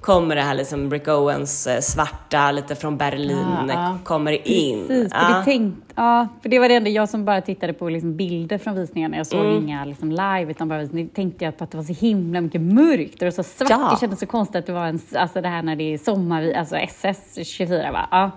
kommer 0.00 0.36
det 0.36 0.42
här 0.42 0.54
liksom 0.54 0.90
Rick 0.90 1.08
Owens 1.08 1.66
eh, 1.66 1.80
svarta, 1.80 2.52
lite 2.52 2.74
från 2.74 2.96
Berlin, 2.96 3.46
Ja, 3.68 3.74
ja. 3.74 3.98
kommer 4.04 4.48
in. 4.48 4.86
Precis, 4.86 5.12
för, 5.12 5.38
det 5.38 5.44
tänkt, 5.44 5.92
ja, 5.94 6.28
för 6.42 6.48
det 6.48 6.58
var 6.58 6.68
det 6.68 6.74
enda 6.74 6.90
jag 6.90 7.08
som 7.08 7.24
bara 7.24 7.40
tittade 7.40 7.72
på 7.72 7.88
liksom 7.88 8.16
bilder 8.16 8.58
från 8.58 8.74
visningarna. 8.74 9.16
Jag 9.16 9.26
såg 9.26 9.40
Mm. 9.46 9.56
inga 9.64 9.84
liksom 9.84 10.10
live, 10.10 10.46
utan 10.50 10.68
bara 10.68 10.86
tänkte 11.14 11.44
jag 11.44 11.58
på 11.58 11.64
att 11.64 11.70
det 11.70 11.76
var 11.76 11.84
så 11.84 11.92
himla 12.06 12.40
mycket 12.40 12.60
mörkt. 12.60 13.12
Och 13.12 13.18
det 13.18 13.24
var 13.24 13.30
så 13.30 13.42
svart. 13.42 13.70
Ja. 13.70 13.90
Det 13.94 14.00
kändes 14.00 14.20
så 14.20 14.26
konstigt 14.26 14.56
att 14.56 14.66
det 14.66 14.72
var 14.72 14.86
en, 14.86 15.00
alltså 15.14 15.40
det 15.40 15.48
här 15.48 15.62
när 15.62 15.76
det 15.76 15.94
är 15.94 15.98
sommar, 15.98 16.52
alltså 16.52 16.76
SS 16.76 17.38
24 17.48 17.92
va? 17.92 18.08
Ja, 18.10 18.30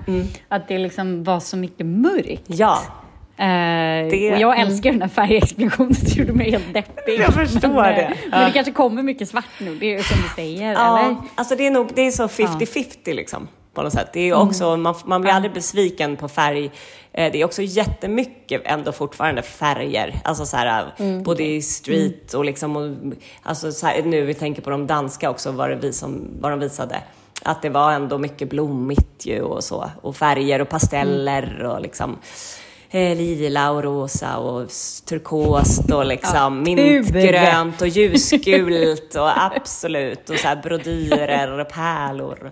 Att 0.48 0.68
det 0.68 0.78
liksom 0.78 1.24
var 1.24 1.40
så 1.40 1.58
mycket 1.58 1.86
mörkt. 1.86 2.44
Ja, 2.48 2.80
Det- 3.38 4.34
och 4.34 4.40
jag 4.40 4.60
älskar 4.60 4.92
den 4.92 5.02
här 5.02 5.10
färgexplosionen, 5.10 5.94
det 6.02 6.16
gjorde 6.16 6.34
mig 6.34 6.52
helt 6.52 6.74
deppig. 6.74 7.20
Jag 7.20 7.34
förstår 7.34 7.68
men, 7.70 7.78
eh, 7.78 7.96
det. 7.96 8.14
Men 8.32 8.46
det 8.46 8.52
kanske 8.52 8.72
kommer 8.72 9.04
mycket 9.04 9.30
svart 9.30 9.46
nu, 9.60 9.76
det 9.76 9.94
är 9.96 10.04
som 10.04 10.18
du 10.22 10.30
säger, 10.36 10.66
eller? 10.70 10.76
ja. 10.80 11.24
alltså 11.36 11.56
det 11.56 11.68
är 11.68 11.72
nog 11.72 11.88
det 11.96 12.02
är 12.02 12.12
så 12.12 12.28
50-50 12.28 13.14
liksom. 13.14 13.48
På 13.74 13.82
något 13.84 13.94
sätt. 13.94 14.10
Det 14.14 14.20
är 14.20 14.24
ju 14.24 14.34
Mm. 14.34 14.48
också, 14.48 14.78
man, 14.78 14.96
man 15.06 15.22
blir 15.22 15.32
aldrig 15.32 15.54
besviken 15.54 16.16
på 16.16 16.28
färg. 16.28 16.66
Eh, 17.14 17.32
Det 17.32 17.42
är 17.42 17.46
också 17.46 17.62
jättemycket 17.62 18.62
ändå 18.66 18.92
fortfarande 18.92 19.42
färger. 19.42 20.16
Alltså 20.24 20.46
så 20.46 20.58
här, 20.58 20.86
Mm. 21.00 21.24
både 21.24 21.44
i 21.44 21.62
street 21.62 22.34
och 22.34 22.46
liksom, 22.46 22.76
och, 22.78 22.96
alltså 23.44 23.72
så 23.72 23.88
här, 23.88 24.04
nu 24.04 24.22
vi 24.26 24.34
tänker 24.34 24.62
på 24.62 24.70
de 24.70 24.88
danska 24.88 25.30
också, 25.30 25.52
vad, 25.52 25.70
det 25.70 25.76
vi 25.76 25.94
som, 25.94 26.28
vad 26.40 26.52
de 26.52 26.60
visade. 26.60 26.96
Att 27.44 27.62
det 27.62 27.70
var 27.70 27.92
ändå 27.92 28.18
mycket 28.18 28.50
blommigt 28.50 29.26
ju 29.26 29.42
och 29.42 29.64
så. 29.64 29.90
Och 30.02 30.16
färger 30.16 30.62
och 30.62 30.70
pasteller 30.70 31.64
och 31.64 31.82
liksom 31.82 32.12
eh, 32.12 32.18
lila 32.96 33.72
och 33.72 33.84
rosa 33.84 34.38
och 34.38 34.70
turkost 35.06 35.92
och 35.92 36.06
liksom 36.06 36.64
mintgrönt 36.64 37.82
och 37.82 37.88
ljusgult 37.88 39.16
och 39.16 39.30
absolut 39.56 40.30
och 40.30 40.36
så 40.38 40.48
här 40.48 40.56
brodyrer 40.64 41.60
och 41.60 41.70
pärlor. 41.70 42.52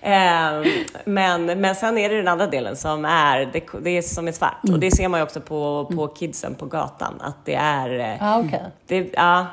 Eh, 0.00 0.70
men, 1.04 1.44
men 1.60 1.74
sen 1.74 1.98
är 1.98 2.08
det 2.08 2.16
den 2.16 2.28
andra 2.28 2.46
delen 2.46 2.76
som 2.76 3.04
är, 3.04 3.50
det, 3.52 3.62
det 3.82 3.90
är 3.90 4.02
som 4.02 4.28
är 4.28 4.32
svart. 4.32 4.62
Och 4.72 4.78
det 4.78 4.90
ser 4.90 5.08
man 5.08 5.20
ju 5.20 5.24
också 5.24 5.40
på, 5.40 5.90
på 5.96 6.08
kidsen 6.08 6.54
på 6.54 6.66
gatan 6.66 7.14
att 7.20 7.44
det 7.44 7.54
är, 7.54 7.98
eh, 7.98 8.16
Ja, 8.20 8.38
okej. 8.46 8.62
det, 8.86 9.10
ja, 9.12 9.46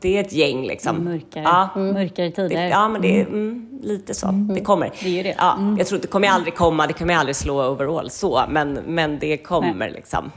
det 0.00 0.16
är 0.16 0.20
ett 0.20 0.32
gäng 0.32 0.66
liksom. 0.66 1.04
Mörkare, 1.04 1.42
Ja, 1.44 1.68
mörkare 1.76 2.30
tider. 2.30 2.48
det, 2.48 2.68
ja, 2.68 2.88
men 2.88 3.02
det 3.02 3.20
är 3.20 3.26
mm, 3.26 3.73
lite 3.84 4.14
så. 4.14 4.26
Det 4.26 4.60
kommer. 4.60 4.90
Det 5.02 5.22
det. 5.22 5.34
Ja, 5.38 5.58
Jag 5.78 5.86
tror 5.86 5.96
att 5.96 6.02
det 6.02 6.08
kommer 6.08 6.28
aldrig 6.28 6.54
komma, 6.54 6.86
det 6.86 6.92
kommer 6.92 7.14
aldrig 7.16 7.36
slå 7.36 7.64
overall 7.66 8.10
så, 8.10 8.42
men, 8.48 8.72
men 8.72 9.18
det 9.18 9.36
kommer 9.36 9.90
liksom. 9.90 10.32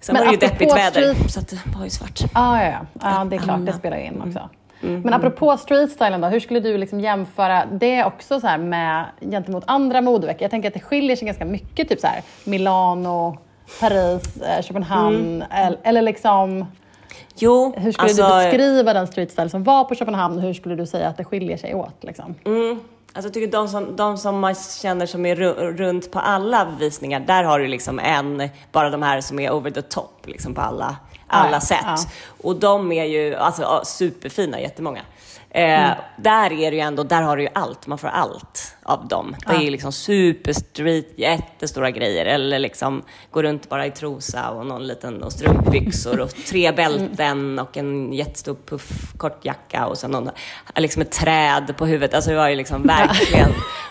Sen 0.00 0.14
Men 0.14 0.24
var 0.24 0.32
det 0.32 0.32
ju 0.32 0.48
deppigt 0.48 0.76
väder, 0.76 1.14
street- 1.14 1.28
så 1.30 1.40
att 1.40 1.48
det 1.48 1.58
var 1.76 1.84
ju 1.84 1.90
svart. 1.90 2.20
Ja, 2.34 2.62
ja, 2.64 2.70
ja. 2.70 2.80
ja, 3.00 3.24
det 3.24 3.36
är 3.36 3.40
klart, 3.40 3.66
det 3.66 3.72
spelar 3.72 3.96
in 3.96 4.22
också. 4.26 4.48
Men 4.82 5.14
apropå 5.14 5.56
streetstylen 5.56 6.20
då, 6.20 6.28
hur 6.28 6.40
skulle 6.40 6.60
du 6.60 6.78
liksom 6.78 7.00
jämföra 7.00 7.66
det 7.72 8.04
också 8.04 8.40
så 8.40 8.46
här 8.46 8.58
med 8.58 9.04
gentemot 9.20 9.64
andra 9.66 10.00
modeveckor? 10.00 10.42
Jag 10.42 10.50
tänker 10.50 10.68
att 10.68 10.74
det 10.74 10.80
skiljer 10.80 11.16
sig 11.16 11.26
ganska 11.26 11.44
mycket, 11.44 11.88
typ 11.88 12.00
så 12.00 12.06
här 12.06 12.22
Milano, 12.44 13.38
Paris, 13.80 14.36
eh, 14.42 14.62
Köpenhamn, 14.62 15.42
eller, 15.50 15.78
eller 15.82 16.02
liksom 16.02 16.66
Jo, 17.34 17.74
hur 17.76 17.92
skulle 17.92 18.08
alltså, 18.08 18.22
du 18.22 18.44
beskriva 18.44 18.92
den 18.92 19.06
streetstyle 19.06 19.50
som 19.50 19.64
var 19.64 19.84
på 19.84 19.94
Köpenhamn 19.94 20.36
och 20.36 20.42
hur 20.42 20.54
skulle 20.54 20.74
du 20.74 20.86
säga 20.86 21.08
att 21.08 21.16
det 21.16 21.24
skiljer 21.24 21.56
sig 21.56 21.74
åt? 21.74 22.04
Liksom? 22.04 22.34
Mm, 22.44 22.80
alltså 23.12 23.26
jag 23.28 23.34
tycker 23.34 23.52
de 23.52 23.68
som, 23.68 23.96
de 23.96 24.18
som 24.18 24.38
man 24.40 24.54
känner 24.54 25.06
som 25.06 25.26
är 25.26 25.36
ru- 25.36 25.76
runt 25.76 26.10
på 26.10 26.18
alla 26.18 26.68
visningar, 26.78 27.20
där 27.20 27.44
har 27.44 27.58
du 27.58 27.66
liksom 27.66 27.98
en, 27.98 28.48
bara 28.72 28.90
de 28.90 29.02
här 29.02 29.20
som 29.20 29.38
är 29.40 29.50
over 29.50 29.70
the 29.70 29.82
top 29.82 30.22
liksom 30.24 30.54
på 30.54 30.60
alla, 30.60 30.96
alla 31.26 31.52
ja, 31.52 31.60
sätt. 31.60 31.78
ja. 31.84 31.96
Och 32.42 32.56
de 32.56 32.92
är 32.92 33.04
ju 33.04 33.34
alltså, 33.34 33.80
superfina, 33.84 34.60
jättemånga. 34.60 35.00
Eh, 35.50 35.80
Mm. 35.80 35.94
Där 36.16 36.52
är 36.52 36.70
det 36.70 36.76
ju 36.76 36.80
ändå, 36.80 37.02
där 37.02 37.22
har 37.22 37.36
du 37.36 37.42
ju 37.42 37.48
allt, 37.54 37.86
man 37.86 37.98
får 37.98 38.08
allt 38.08 38.76
av 38.82 39.08
dem. 39.08 39.36
Det 39.46 39.54
är 39.54 39.60
ju 39.60 39.70
liksom 39.70 39.92
superstreet, 39.92 41.18
jättestora 41.18 41.90
grejer. 41.90 42.26
Eller 42.26 42.58
liksom 42.58 43.02
gå 43.30 43.42
runt 43.42 43.68
bara 43.68 43.86
i 43.86 43.90
trosa 43.90 44.50
och 44.50 44.66
någon 44.66 44.86
liten 44.86 45.22
och 45.22 45.32
strumpbyxor 45.32 46.20
och 46.20 46.30
tre 46.50 46.72
bälten 46.72 47.58
och 47.58 47.76
en 47.76 48.12
jättestor 48.12 48.56
puff, 48.66 49.12
kort 49.16 49.44
jacka 49.44 49.86
och 49.86 49.98
sen 49.98 50.10
någon, 50.10 50.30
liksom 50.76 51.02
ett 51.02 51.12
träd 51.12 51.74
på 51.76 51.86
huvudet. 51.86 52.14
Alltså 52.14 52.30
det 52.30 52.36
var 52.36 52.48
ju 52.48 52.56
liksom 52.56 52.82
verkligen, 52.82 53.50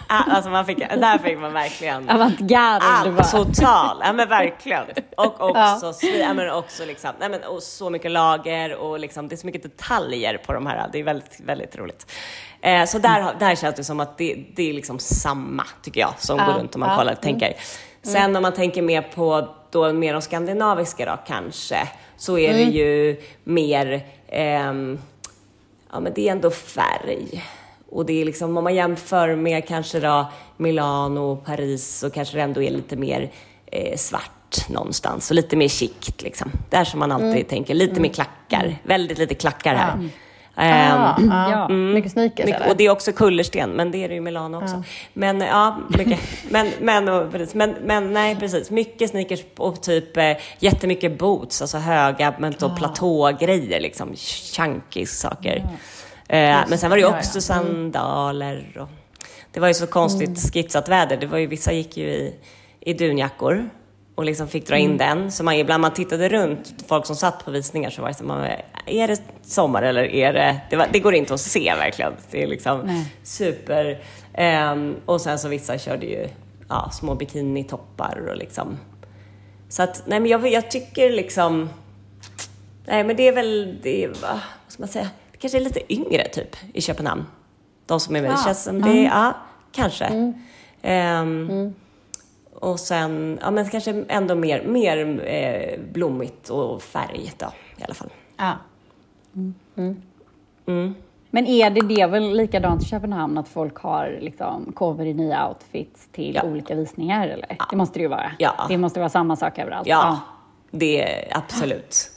alltså 0.10 0.50
man 0.50 0.66
fick, 0.66 0.78
där 0.80 1.18
fick 1.18 1.40
man 1.40 1.54
verkligen 1.54 2.10
Avantgarde 2.10 2.86
allt, 2.86 3.32
total, 3.32 3.98
ja 4.06 4.14
men 4.14 4.30
verkligen. 4.30 4.84
Och 5.18 5.26
också, 5.42 5.58
Ja. 5.60 5.80
svi- 5.82 6.20
ja, 6.20 6.34
men 6.34 6.52
också 6.52 6.86
liksom, 6.86 7.10
nej, 7.20 7.30
men, 7.30 7.44
och 7.44 7.64
så 7.64 7.90
mycket 7.90 8.12
lager 8.12 8.76
och 8.76 9.00
liksom, 9.00 9.28
det 9.28 9.36
är 9.36 9.38
så 9.38 9.46
mycket 9.46 9.64
detaljer 9.64 10.38
på 10.38 10.54
de 10.54 10.66
här, 10.68 10.90
det 10.94 11.00
är 11.00 11.04
väldigt, 11.04 11.40
väldigt 11.40 11.76
roligt. 11.76 12.12
Eh, 12.62 12.86
så 12.86 13.00
där, 13.00 13.36
där 13.40 13.56
känns 13.56 13.76
det 13.76 13.84
som 13.84 14.00
att 14.00 14.18
det, 14.18 14.46
det 14.56 14.70
är 14.70 14.74
liksom 14.74 15.00
samma, 15.00 15.64
tycker 15.82 16.00
jag, 16.02 16.14
som 16.18 16.38
Ja, 16.38 16.46
går 16.46 16.54
runt 16.54 16.76
om 16.76 16.80
man 16.80 16.90
ja, 16.90 16.98
kollar 16.98 17.14
och 17.14 17.22
tänker. 17.22 17.54
Sen 18.04 18.36
om 18.36 18.42
man 18.42 18.54
tänker 18.54 18.82
mer 18.82 19.02
på 19.02 19.56
då 19.72 19.94
mer 19.94 20.14
de 20.14 20.22
skandinaviska 20.22 21.06
då 21.06 21.18
kanske, 21.28 21.88
så 22.18 22.38
är 22.38 22.54
det 22.54 22.62
ju 22.64 23.22
mer, 23.44 24.06
ehm, 24.28 25.00
ja 25.92 26.00
men 26.00 26.14
det 26.14 26.28
är 26.28 26.32
ändå 26.32 26.52
färg. 26.52 27.44
Och 27.92 28.06
det 28.06 28.22
är 28.22 28.26
liksom, 28.26 28.58
om 28.58 28.64
man 28.64 28.76
jämför 28.76 29.36
med 29.36 29.68
kanske 29.68 30.00
då 30.00 30.32
Milano 30.58 31.20
och 31.20 31.46
Paris 31.46 31.98
så 32.00 32.10
kanske 32.10 32.38
det 32.38 32.44
ändå 32.44 32.64
är 32.64 32.72
lite 32.72 32.96
mer 32.96 33.32
eh, 33.66 33.98
svart 33.98 34.70
någonstans 34.70 35.30
och 35.30 35.36
lite 35.36 35.56
mer 35.56 35.68
chict 35.68 36.22
liksom. 36.22 36.52
Där 36.70 36.84
som 36.84 37.00
man 37.00 37.12
alltid 37.12 37.48
tänker, 37.48 37.74
lite 37.74 38.02
mer 38.02 38.10
klackar, 38.10 38.76
väldigt 38.84 39.18
lite 39.18 39.36
klackar 39.36 39.76
här. 39.76 39.94
Ehm, 39.94 40.10
Ah, 40.62 41.18
ah. 41.32 41.52
Ja. 41.52 41.68
Mycket 41.68 42.12
sneakers 42.12 42.46
mycket, 42.46 42.62
eller? 42.62 42.72
och 42.72 42.78
det 42.78 42.86
är 42.86 42.90
också 42.90 43.12
kullersten, 43.12 43.70
men 43.70 43.92
det 43.92 44.04
är 44.04 44.08
det 44.08 44.14
ju 44.14 44.18
i 44.18 44.22
Milano 44.22 44.58
också. 44.64 44.84
Men 45.14 45.42
ja, 45.42 45.78
mycket. 45.98 46.20
Men, 46.50 46.72
men, 46.80 47.10
och, 47.10 47.32
precis, 47.32 47.56
men, 47.56 47.76
men 47.84 48.14
nej, 48.14 48.36
precis. 48.36 48.72
Mycket 48.72 49.10
sneakers 49.10 49.40
och 49.58 49.82
typ 49.82 50.18
eh, 50.18 50.32
jättemycket 50.60 51.18
boots, 51.20 51.62
alltså 51.62 51.78
höga 51.78 52.34
men 52.40 52.56
då 52.60 52.70
platågrejer, 52.76 53.80
liksom 53.80 54.16
chunky 54.16 55.06
saker. 55.06 55.68
Eh, 56.30 56.60
men 56.68 56.78
sen 56.78 56.90
var 56.90 56.98
det 56.98 57.02
ju 57.02 57.10
också 57.10 57.42
sandaler 57.42 58.78
och 58.80 58.90
det 59.52 59.60
var 59.60 59.68
ju 59.68 59.74
så 59.74 59.88
konstigt 59.88 60.54
skitsat 60.54 60.90
väder. 60.90 61.18
Det 61.18 61.28
var 61.28 61.38
ju, 61.38 61.48
vissa 61.48 61.72
gick 61.72 61.98
ju 61.98 62.08
i, 62.08 62.36
i 62.80 62.94
dunjackor 62.94 63.70
och 64.16 64.26
liksom 64.26 64.48
fick 64.48 64.68
dra 64.68 64.78
in 64.78 64.98
den. 64.98 65.32
Så 65.32 65.44
man, 65.44 65.54
ibland 65.54 65.82
man 65.82 65.94
tittade 65.94 66.30
runt, 66.30 66.76
folk 66.88 67.06
som 67.06 67.16
satt 67.16 67.46
på 67.46 67.52
visningar 67.52 67.90
så 67.90 68.02
var 68.02 68.10
det 68.10 68.14
så 68.14 68.24
man, 68.24 68.48
är 68.86 69.08
det 69.08 69.22
sommar 69.42 69.82
eller 69.82 70.04
är 70.04 70.34
det... 70.34 70.62
Det, 70.70 70.76
var, 70.76 70.88
det 70.92 71.00
går 71.00 71.16
inte 71.16 71.34
att 71.34 71.42
se 71.42 71.76
verkligen. 71.76 72.14
Det 72.32 72.44
är 72.44 72.48
liksom 72.48 72.82
Nej. 72.82 73.16
super... 73.24 74.00
ehm, 74.34 74.96
och 75.06 75.22
sen 75.22 75.40
så 75.40 75.48
vissa 75.48 75.78
körde 75.78 76.06
ju 76.06 76.28
ja, 76.70 76.90
små 76.94 77.16
bikinitoppar 77.16 78.28
och 78.30 78.38
liksom... 78.38 78.78
Så 79.70 79.84
att, 79.84 80.04
nej 80.06 80.20
men 80.20 80.32
jag, 80.32 80.48
jag 80.48 80.72
tycker 80.72 81.10
liksom... 81.10 81.70
Nej 82.86 83.04
men 83.04 83.16
det 83.16 83.28
är 83.28 83.32
väl, 83.32 83.80
det 83.84 84.04
är, 84.04 84.08
va, 84.08 84.16
vad 84.66 84.74
ska 84.74 84.82
man 84.82 84.90
säga, 84.90 85.10
kanske 85.40 85.58
är 85.58 85.62
lite 85.64 85.94
yngre 85.94 86.28
typ 86.28 86.56
i 86.74 86.82
Köpenhamn. 86.82 87.26
De 87.86 88.00
som 88.00 88.16
är 88.16 88.22
med, 88.22 88.32
det 88.32 88.36
Ja. 88.36 88.44
känns 88.46 88.64
som 88.64 88.82
det, 88.82 89.04
ja, 89.04 89.34
kanske. 89.72 90.34
Ehm, 90.82 91.74
Och 92.62 92.80
sen, 92.80 93.40
ja 93.42 93.52
men 93.52 93.70
kanske 93.70 94.04
ändå 94.08 94.36
mer, 94.36 94.64
mer 94.68 95.22
eh, 95.28 95.80
blommigt 95.92 96.50
och 96.50 96.82
färg 96.84 97.32
då 97.38 97.46
i 97.78 97.84
alla 97.84 97.94
fall. 97.94 98.10
Ja. 98.38 98.54
Men 101.32 101.48
är 101.48 101.70
det 101.70 101.82
det 101.96 102.06
väl 102.08 102.38
likadant 102.38 102.82
i 102.84 102.86
Köpenhamn 102.86 103.38
att 103.38 103.48
folk 103.48 103.78
har 103.78 104.18
liksom 104.22 104.72
kommer 104.76 105.06
i 105.06 105.14
nya 105.14 105.48
outfits 105.50 106.08
till 106.12 106.36
Ja. 106.36 106.44
olika 106.44 106.76
visningar 106.76 107.28
eller? 107.28 107.58
Det 107.70 107.76
måste 107.76 108.00
det 108.00 108.04
ju 108.04 108.08
vara. 108.10 108.32
Ja. 108.40 108.66
Det 108.70 108.78
måste 108.78 109.00
vara 109.00 109.10
samma 109.10 109.36
sak 109.36 109.60
överallt. 109.60 109.88
Ja, 109.88 110.20
det 110.72 111.04
är 111.04 111.38
absolut. 111.38 112.12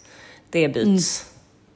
Det 0.51 0.69
byts. 0.69 1.32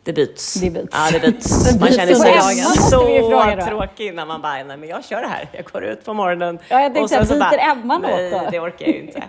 Det 0.07 0.13
byts. 0.13 0.55
Det 0.55 0.71
byts. 0.71 0.89
Ja, 0.93 1.09
det 1.13 1.21
byts. 1.21 1.65
Det 1.73 1.81
Man 1.81 1.93
känner 1.93 2.15
sig 2.15 3.61
så 3.61 3.67
tråkig 3.67 4.15
när 4.15 4.27
man 4.27 4.43
bara, 4.43 4.53
nej 4.53 4.77
men 4.77 4.89
jag 4.89 5.05
kör 5.05 5.21
det 5.21 5.29
här. 5.29 5.49
Jag 5.53 5.65
går 5.65 5.85
ut 5.85 6.05
på 6.05 6.15
morgonen. 6.15 6.59
Ja, 6.69 6.81
jag 6.83 6.95
tänkte 6.95 7.01
och 7.03 7.11
sen 7.11 7.27
säga, 7.27 7.45
så 7.51 7.57
byter 7.57 7.71
Emma 7.71 7.99
något 7.99 8.11
Nej, 8.11 8.31
då? 8.31 8.49
det 8.51 8.61
orkar 8.61 8.87
jag 8.87 8.95
ju 8.95 9.01
inte. 9.01 9.23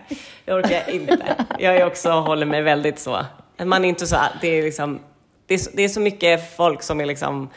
Det 0.45 0.53
orkar 0.53 0.71
jag 0.71 0.89
inte. 0.89 1.17
Jag 1.59 1.75
är 1.77 1.85
också, 1.85 2.09
håller 2.11 2.45
mig 2.45 2.61
väldigt 2.61 2.99
så. 2.99 3.19
Man 3.63 3.85
är 3.85 3.89
inte 3.89 4.07
så, 4.07 4.15
det 4.41 4.47
är 4.47 4.63
liksom, 4.63 4.99
det 5.47 5.53
är, 5.53 5.57
så- 5.57 5.71
det 5.73 5.83
är 5.83 5.89
så 5.89 5.99
mycket 5.99 6.55
folk 6.57 6.83
som 6.83 7.01
är 7.01 7.05
liksom 7.05 7.49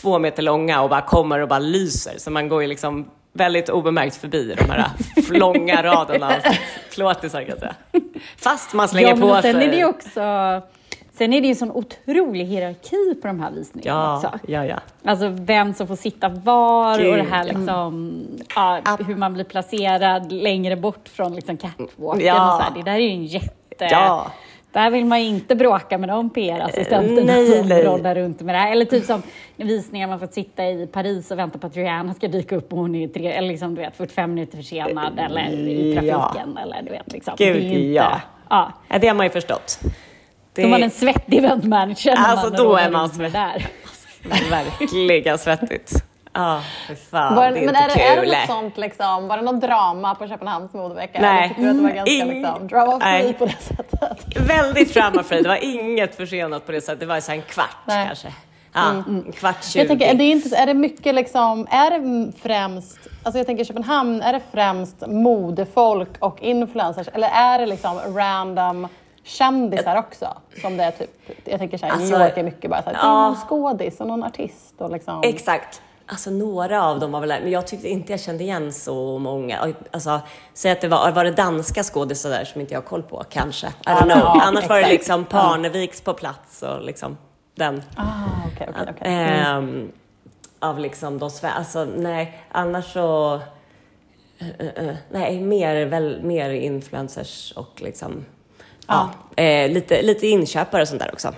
två 0.00 0.18
meter 0.18 0.42
långa 0.42 0.82
och 0.82 0.90
bara 0.90 1.00
kommer 1.02 1.40
och 1.40 1.48
bara 1.48 1.58
lyser. 1.58 2.14
Så 2.18 2.30
man 2.30 2.48
går 2.48 2.62
ju 2.62 2.68
liksom 2.68 3.10
väldigt 3.32 3.68
obemärkt 3.68 4.16
förbi 4.16 4.54
de 4.58 4.70
här 4.70 4.90
långa 5.30 5.82
raderna 5.82 6.26
av 6.26 6.32
klåtisar 6.90 7.40
kan 7.40 7.48
jag 7.48 7.58
säga. 7.58 7.74
Fast 8.38 8.72
man 8.74 8.88
slänger 8.88 9.08
ja, 9.08 9.14
men 9.16 9.28
på 9.28 9.42
sen 9.42 9.54
sig. 9.54 9.64
är 9.64 9.70
det 9.70 9.76
ju 9.76 9.84
också 9.84 10.20
Sen 11.18 11.32
är 11.32 11.40
det 11.40 11.46
ju 11.46 11.50
en 11.50 11.56
sån 11.56 11.70
otrolig 11.70 12.44
hierarki 12.44 13.14
på 13.22 13.26
de 13.26 13.40
här 13.40 13.50
visningarna 13.50 14.00
Ja, 14.00 14.16
också. 14.16 14.38
ja, 14.52 14.64
ja. 14.64 14.76
Alltså 15.04 15.28
vem 15.28 15.74
som 15.74 15.86
får 15.86 15.96
sitta 15.96 16.28
var 16.28 16.98
Gud, 16.98 17.10
och 17.10 17.16
det 17.16 17.22
här 17.30 17.46
ja. 17.46 17.52
liksom, 17.52 18.22
ja, 18.54 18.80
hur 19.06 19.16
man 19.16 19.34
blir 19.34 19.44
placerad 19.44 20.32
längre 20.32 20.76
bort 20.76 21.08
från 21.08 21.34
liksom 21.34 21.56
catwalken 21.56 22.26
Ja. 22.26 22.54
och 22.54 22.62
så 22.62 22.62
här. 22.62 22.74
Det 22.74 22.82
där 22.90 22.94
är 22.96 22.98
ju 22.98 23.10
en 23.10 23.24
jätte... 23.24 23.52
Ja. 23.78 24.26
Där 24.72 24.90
vill 24.90 25.04
man 25.04 25.22
ju 25.22 25.28
inte 25.28 25.54
bråka 25.56 25.98
med 25.98 26.08
de 26.08 26.30
PR-assistenterna 26.30 27.32
som 27.32 27.68
nej. 27.68 28.14
runt 28.14 28.40
med 28.40 28.54
det 28.54 28.58
här. 28.58 28.72
Eller 28.72 28.84
typ 28.84 29.04
som 29.04 29.22
visningar 29.56 30.08
man 30.08 30.18
får 30.18 30.26
sitta 30.26 30.66
i 30.66 30.86
Paris 30.86 31.30
och 31.30 31.38
vänta 31.38 31.58
på 31.58 31.66
att 31.66 31.76
Rihanna 31.76 32.14
ska 32.14 32.28
dyka 32.28 32.56
upp 32.56 32.72
och 32.72 32.78
hon 32.78 32.94
är 32.94 33.08
tre, 33.08 33.32
eller 33.32 33.48
liksom, 33.48 33.74
du 33.74 33.80
vet, 33.80 33.96
45 33.96 34.34
minuter 34.34 34.56
försenad 34.56 35.18
eller 35.18 35.48
i 35.50 35.94
Ja. 35.94 36.00
trafiken. 36.02 36.56
Eller, 36.58 36.82
du 36.82 36.90
vet, 36.90 37.12
liksom. 37.12 37.34
Gud, 37.38 37.56
det 37.56 37.60
är 37.60 37.70
inte, 37.70 37.80
ja. 37.82 38.20
ja. 38.50 38.72
Ja, 38.88 38.98
det 38.98 39.08
har 39.08 39.14
man 39.14 39.26
ju 39.26 39.30
förstått. 39.30 39.80
Det 40.56 40.62
Då 40.62 40.68
man 40.68 40.82
en 40.82 40.90
svettig 40.90 41.38
eventmanager 41.38 42.14
när 42.16 42.28
Alltså, 42.28 42.46
man 42.48 42.56
då 42.56 42.76
är 42.76 42.90
man 42.90 43.10
det 43.18 43.28
där. 43.28 43.66
verkligen 44.50 45.38
svettigt. 45.38 45.92
Ja, 46.32 46.60
för 46.86 46.94
fan. 46.94 47.34
Var, 47.34 47.42
det 47.42 47.48
är 47.48 47.52
men 47.52 47.62
inte 47.68 47.80
är 47.80 47.88
det, 47.88 48.02
är 48.02 48.16
det 48.16 48.22
kul. 48.22 48.30
något 48.32 48.46
sånt 48.46 48.76
liksom, 48.76 49.28
var 49.28 49.36
det 49.36 49.42
något 49.42 49.60
drama 49.60 50.14
på 50.14 50.28
Köpenhamns 50.28 50.72
modevecka? 50.72 51.20
Nej. 51.20 51.38
Eller 51.38 51.48
tyckte 51.48 51.62
du 51.62 51.70
att 51.70 51.76
det 51.76 51.82
var 51.82 51.90
ganska 51.90 52.14
Mm, 52.22 52.28
liksom, 52.42 52.68
drama 52.68 53.00
free 53.00 53.32
på 53.32 53.46
det 53.46 53.56
sättet? 53.60 54.36
Väldigt 54.48 54.94
drama-free. 54.94 55.42
Det 55.42 55.48
var 55.48 55.64
inget 55.64 56.14
försenat 56.16 56.66
på 56.66 56.72
det 56.72 56.80
sättet. 56.80 57.00
Det 57.00 57.06
var 57.06 57.20
så 57.20 57.32
en 57.32 57.42
kvart 57.42 57.68
Nej. 57.84 57.96
Mm. 57.96 58.06
kanske. 58.06 58.28
Ja, 58.72 58.90
en 59.08 59.32
kvart 59.32 59.64
tjugo. 59.64 59.80
Jag 59.80 59.88
tänker, 59.88 60.06
är 60.06 60.14
det, 60.14 60.24
inte, 60.24 60.56
är 60.56 60.66
det 60.66 60.74
mycket 60.74 61.14
liksom, 61.14 61.66
är 61.70 61.90
det 61.90 62.32
främst, 62.42 62.98
alltså 63.22 63.38
jag 63.38 63.46
tänker 63.46 63.64
Köpenhamn, 63.64 64.22
är 64.22 64.32
det 64.32 64.40
främst 64.52 64.96
modefolk 65.06 66.08
och 66.18 66.42
influencers 66.42 67.08
eller 67.14 67.28
är 67.28 67.58
det 67.58 67.66
liksom 67.66 68.00
random 68.16 68.88
kändisar 69.26 69.96
också? 69.98 70.36
Som 70.60 70.76
det 70.76 70.84
är 70.84 70.90
typ, 70.90 71.10
jag 71.44 71.58
tänker 71.58 71.78
såhär, 71.78 71.92
Alltså, 71.92 72.12
New 72.18 72.26
York 72.26 72.36
är 72.38 72.42
mycket 72.42 72.70
bara 72.70 72.82
såhär, 72.82 72.96
ja. 73.02 73.28
någon 73.28 73.36
skådis 73.36 74.00
och 74.00 74.06
någon 74.06 74.24
artist 74.24 74.74
och 74.78 74.90
liksom. 74.90 75.20
Exakt. 75.24 75.82
Alltså 76.08 76.30
några 76.30 76.84
av 76.84 77.00
dem 77.00 77.12
var 77.12 77.20
väl 77.20 77.28
där, 77.28 77.40
men 77.40 77.50
jag 77.50 77.66
tyckte 77.66 77.88
inte 77.88 78.12
jag 78.12 78.20
kände 78.20 78.44
igen 78.44 78.72
så 78.72 79.18
många. 79.18 79.74
Alltså, 79.90 80.20
säg 80.54 80.72
att 80.72 80.80
det 80.80 80.88
var, 80.88 81.12
var 81.12 81.24
det 81.24 81.30
danska 81.30 81.82
skådisar 81.82 82.30
där 82.30 82.44
som 82.44 82.60
inte 82.60 82.74
jag 82.74 82.80
har 82.80 82.86
koll 82.86 83.02
på, 83.02 83.24
kanske. 83.30 83.66
I 83.66 83.70
don't 83.88 84.00
know. 84.02 84.18
Ja, 84.18 84.42
Annars 84.42 84.68
var 84.68 84.76
det 84.76 84.82
exakt. 84.82 84.98
liksom 84.98 85.24
Parneviks 85.24 86.00
på 86.00 86.12
plats 86.14 86.62
och 86.62 86.82
liksom 86.82 87.16
den. 87.54 87.82
Ah, 87.96 88.02
okej, 88.54 88.68
okej, 88.70 88.86
okej. 88.96 89.12
Mm. 89.14 89.28
Ehm, 89.46 89.92
av 90.58 90.78
liksom 90.78 91.18
de 91.18 91.28
sve- 91.28 91.52
alltså 91.56 91.84
nej, 91.96 92.38
annars 92.52 92.92
så... 92.92 93.34
eh, 94.38 94.66
eh, 94.88 94.94
nej, 95.10 95.40
mer, 95.40 95.86
väl, 95.86 96.22
mer 96.22 96.50
influencers 96.50 97.52
och 97.56 97.72
liksom... 97.82 98.24
Ja, 98.88 99.10
eh, 99.36 99.68
lite, 99.70 100.02
lite 100.02 100.26
inköpare 100.26 100.82
och 100.82 100.88
sånt 100.88 101.00
där 101.00 101.10
också. 101.12 101.34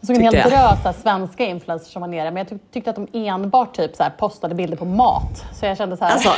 Jag 0.00 0.06
såg 0.06 0.16
en 0.16 0.22
hel 0.22 0.50
drös 0.50 0.86
av 0.86 0.92
svenska 1.02 1.44
influencers 1.44 1.92
som 1.92 2.00
var 2.02 2.08
nere, 2.08 2.30
men 2.30 2.36
jag 2.36 2.46
tyck- 2.46 2.72
tyckte 2.72 2.90
att 2.90 2.96
de 2.96 3.08
enbart 3.28 3.76
typ 3.76 3.96
så 3.96 4.02
här 4.02 4.10
postade 4.10 4.54
bilder 4.54 4.76
på 4.76 4.84
mat. 4.84 5.44
Så 5.60 5.66
jag 5.66 5.76
kände 5.76 5.96
så 5.96 6.04
här, 6.04 6.12
Alltså, 6.12 6.32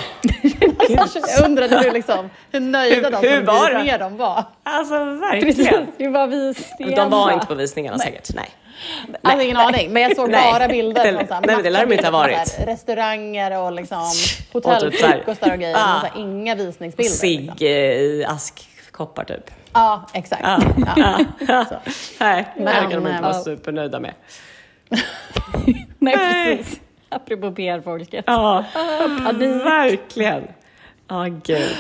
jag 1.38 1.44
undrade 1.44 1.78
hur, 1.78 1.92
liksom, 1.92 2.30
hur 2.50 2.60
nöjda 2.60 2.94
Hur- 3.18 3.22
de 3.22 3.28
hur 3.28 3.42
var 3.46 3.70
det? 3.70 3.82
ner 3.82 3.98
dem 3.98 4.16
var. 4.16 4.44
alltså 4.62 4.94
Precis, 5.32 5.58
verkligen. 5.58 5.86
det 5.98 6.08
var 6.08 6.26
visningen. 6.26 6.94
De 6.96 7.10
var 7.10 7.26
va? 7.26 7.32
inte 7.32 7.46
på 7.46 7.54
visningarna 7.54 7.98
säkert, 7.98 8.28
nej. 8.34 8.48
Alltså 9.22 9.42
ingen 9.44 9.56
aning, 9.56 9.92
men 9.92 10.02
jag 10.02 10.16
såg 10.16 10.30
Nej. 10.30 10.52
bara 10.52 10.68
bilder 10.68 11.04
Det- 11.04 11.18
från 11.18 11.26
så 11.28 11.34
här, 11.34 11.42
nej, 11.46 11.56
det 11.62 11.70
lär 11.70 11.86
de 11.86 11.92
inte 11.94 12.06
ha 12.06 12.12
varit. 12.12 12.36
här 12.58 12.66
Restauranger 12.66 13.58
och 13.62 13.72
liksom 13.72 14.10
typ 14.12 14.52
hotellfrukostar 14.52 15.52
och 15.52 15.58
grejer, 15.58 15.76
Ah. 15.76 16.00
så 16.00 16.06
här, 16.06 16.12
inga 16.22 16.54
visningsbilder. 16.54 17.14
Cigg 17.14 17.40
Liksom. 17.40 17.66
i 17.66 18.24
askkoppar 18.98 19.24
typ. 19.24 19.50
Ja, 19.72 20.06
exakt. 20.14 20.42
Ja. 20.42 20.61
Ja. 21.48 21.64
Så. 21.64 21.76
Nej, 22.20 22.48
det 22.56 22.64
Men, 22.64 22.64
verkar 22.64 22.88
de 22.90 22.96
inte 22.96 23.11
eh, 23.11 23.20
vara 23.20 23.32
ja. 23.32 23.42
supernöjda 23.42 24.00
med. 24.00 24.14
Nej, 25.98 26.16
precis. 26.16 26.80
Apropå 27.08 27.52
PR-folket. 27.52 28.24
Ja, 28.26 28.64
Panik. 29.24 29.50
verkligen. 29.50 30.42
Ja, 31.08 31.24
gud. 31.24 31.76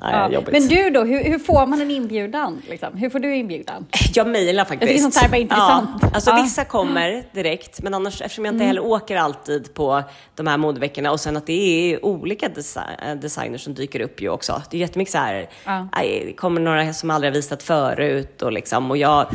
Ja. 0.00 0.30
jobbigt. 0.32 0.52
Men 0.52 0.66
du 0.68 0.90
då, 0.90 1.04
hur, 1.04 1.24
hur 1.24 1.38
får 1.38 1.66
man 1.66 1.80
en 1.80 1.90
inbjudan? 1.90 2.62
Liksom? 2.68 2.96
Hur 2.96 3.10
får 3.10 3.18
du 3.18 3.36
inbjudan? 3.36 3.86
Jag 4.14 4.28
mejlar 4.28 4.64
faktiskt. 4.64 4.80
Jag 4.82 4.88
tycker 4.88 5.02
sånt 5.02 5.16
här 5.16 5.28
var 5.28 5.38
intressant. 5.38 5.90
Ja, 6.02 6.08
alltså 6.14 6.30
Ja. 6.30 6.42
vissa 6.42 6.64
kommer 6.64 7.24
direkt, 7.32 7.82
men 7.82 7.94
annars 7.94 8.20
eftersom 8.22 8.44
jag 8.44 8.54
inte 8.54 8.64
Mm. 8.64 8.66
heller 8.76 8.84
åker 8.84 9.16
alltid 9.16 9.74
på 9.74 10.02
de 10.34 10.46
här 10.46 10.56
modeveckorna 10.56 11.10
och 11.12 11.20
sen 11.20 11.36
att 11.36 11.46
det 11.46 11.92
är 11.94 12.04
olika 12.04 12.48
desi- 12.48 13.14
designers 13.14 13.60
som 13.64 13.74
dyker 13.74 14.00
upp 14.00 14.20
ju 14.22 14.28
också. 14.30 14.62
Det 14.70 14.76
är 14.76 14.80
jättemycket 14.80 15.12
så 15.12 15.18
här, 15.18 15.48
Ja. 15.64 15.88
det 16.00 16.32
kommer 16.36 16.60
några 16.60 16.92
som 16.92 17.10
aldrig 17.10 17.32
har 17.32 17.34
visat 17.34 17.62
förut 17.62 18.42
och 18.42 18.52
liksom 18.52 18.90
och 18.90 18.96
jag, 18.96 19.26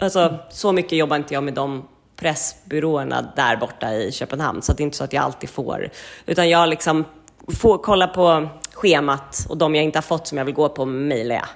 alltså 0.00 0.38
så 0.50 0.72
mycket 0.72 0.92
jobbar 0.98 1.16
inte 1.16 1.34
jag 1.34 1.42
med 1.44 1.54
de 1.54 1.84
pressbyråerna 2.16 3.32
där 3.36 3.56
borta 3.56 3.92
i 3.94 4.12
Köpenhamn 4.12 4.62
så 4.62 4.72
att 4.72 4.78
det 4.78 4.82
är 4.82 4.84
inte 4.84 4.96
så 4.96 5.04
att 5.04 5.12
jag 5.12 5.24
alltid 5.24 5.50
får, 5.50 5.88
utan 6.26 6.48
jag 6.50 6.68
liksom 6.68 7.04
får 7.48 7.78
kolla 7.78 8.06
på 8.06 8.48
schemat 8.74 9.46
och 9.48 9.56
de 9.56 9.74
jag 9.74 9.84
inte 9.84 9.96
har 9.98 10.02
fått 10.02 10.26
som 10.26 10.38
jag 10.38 10.44
vill 10.44 10.54
gå 10.54 10.68
på 10.68 10.84
mejlar 10.84 11.34
jag. 11.36 11.46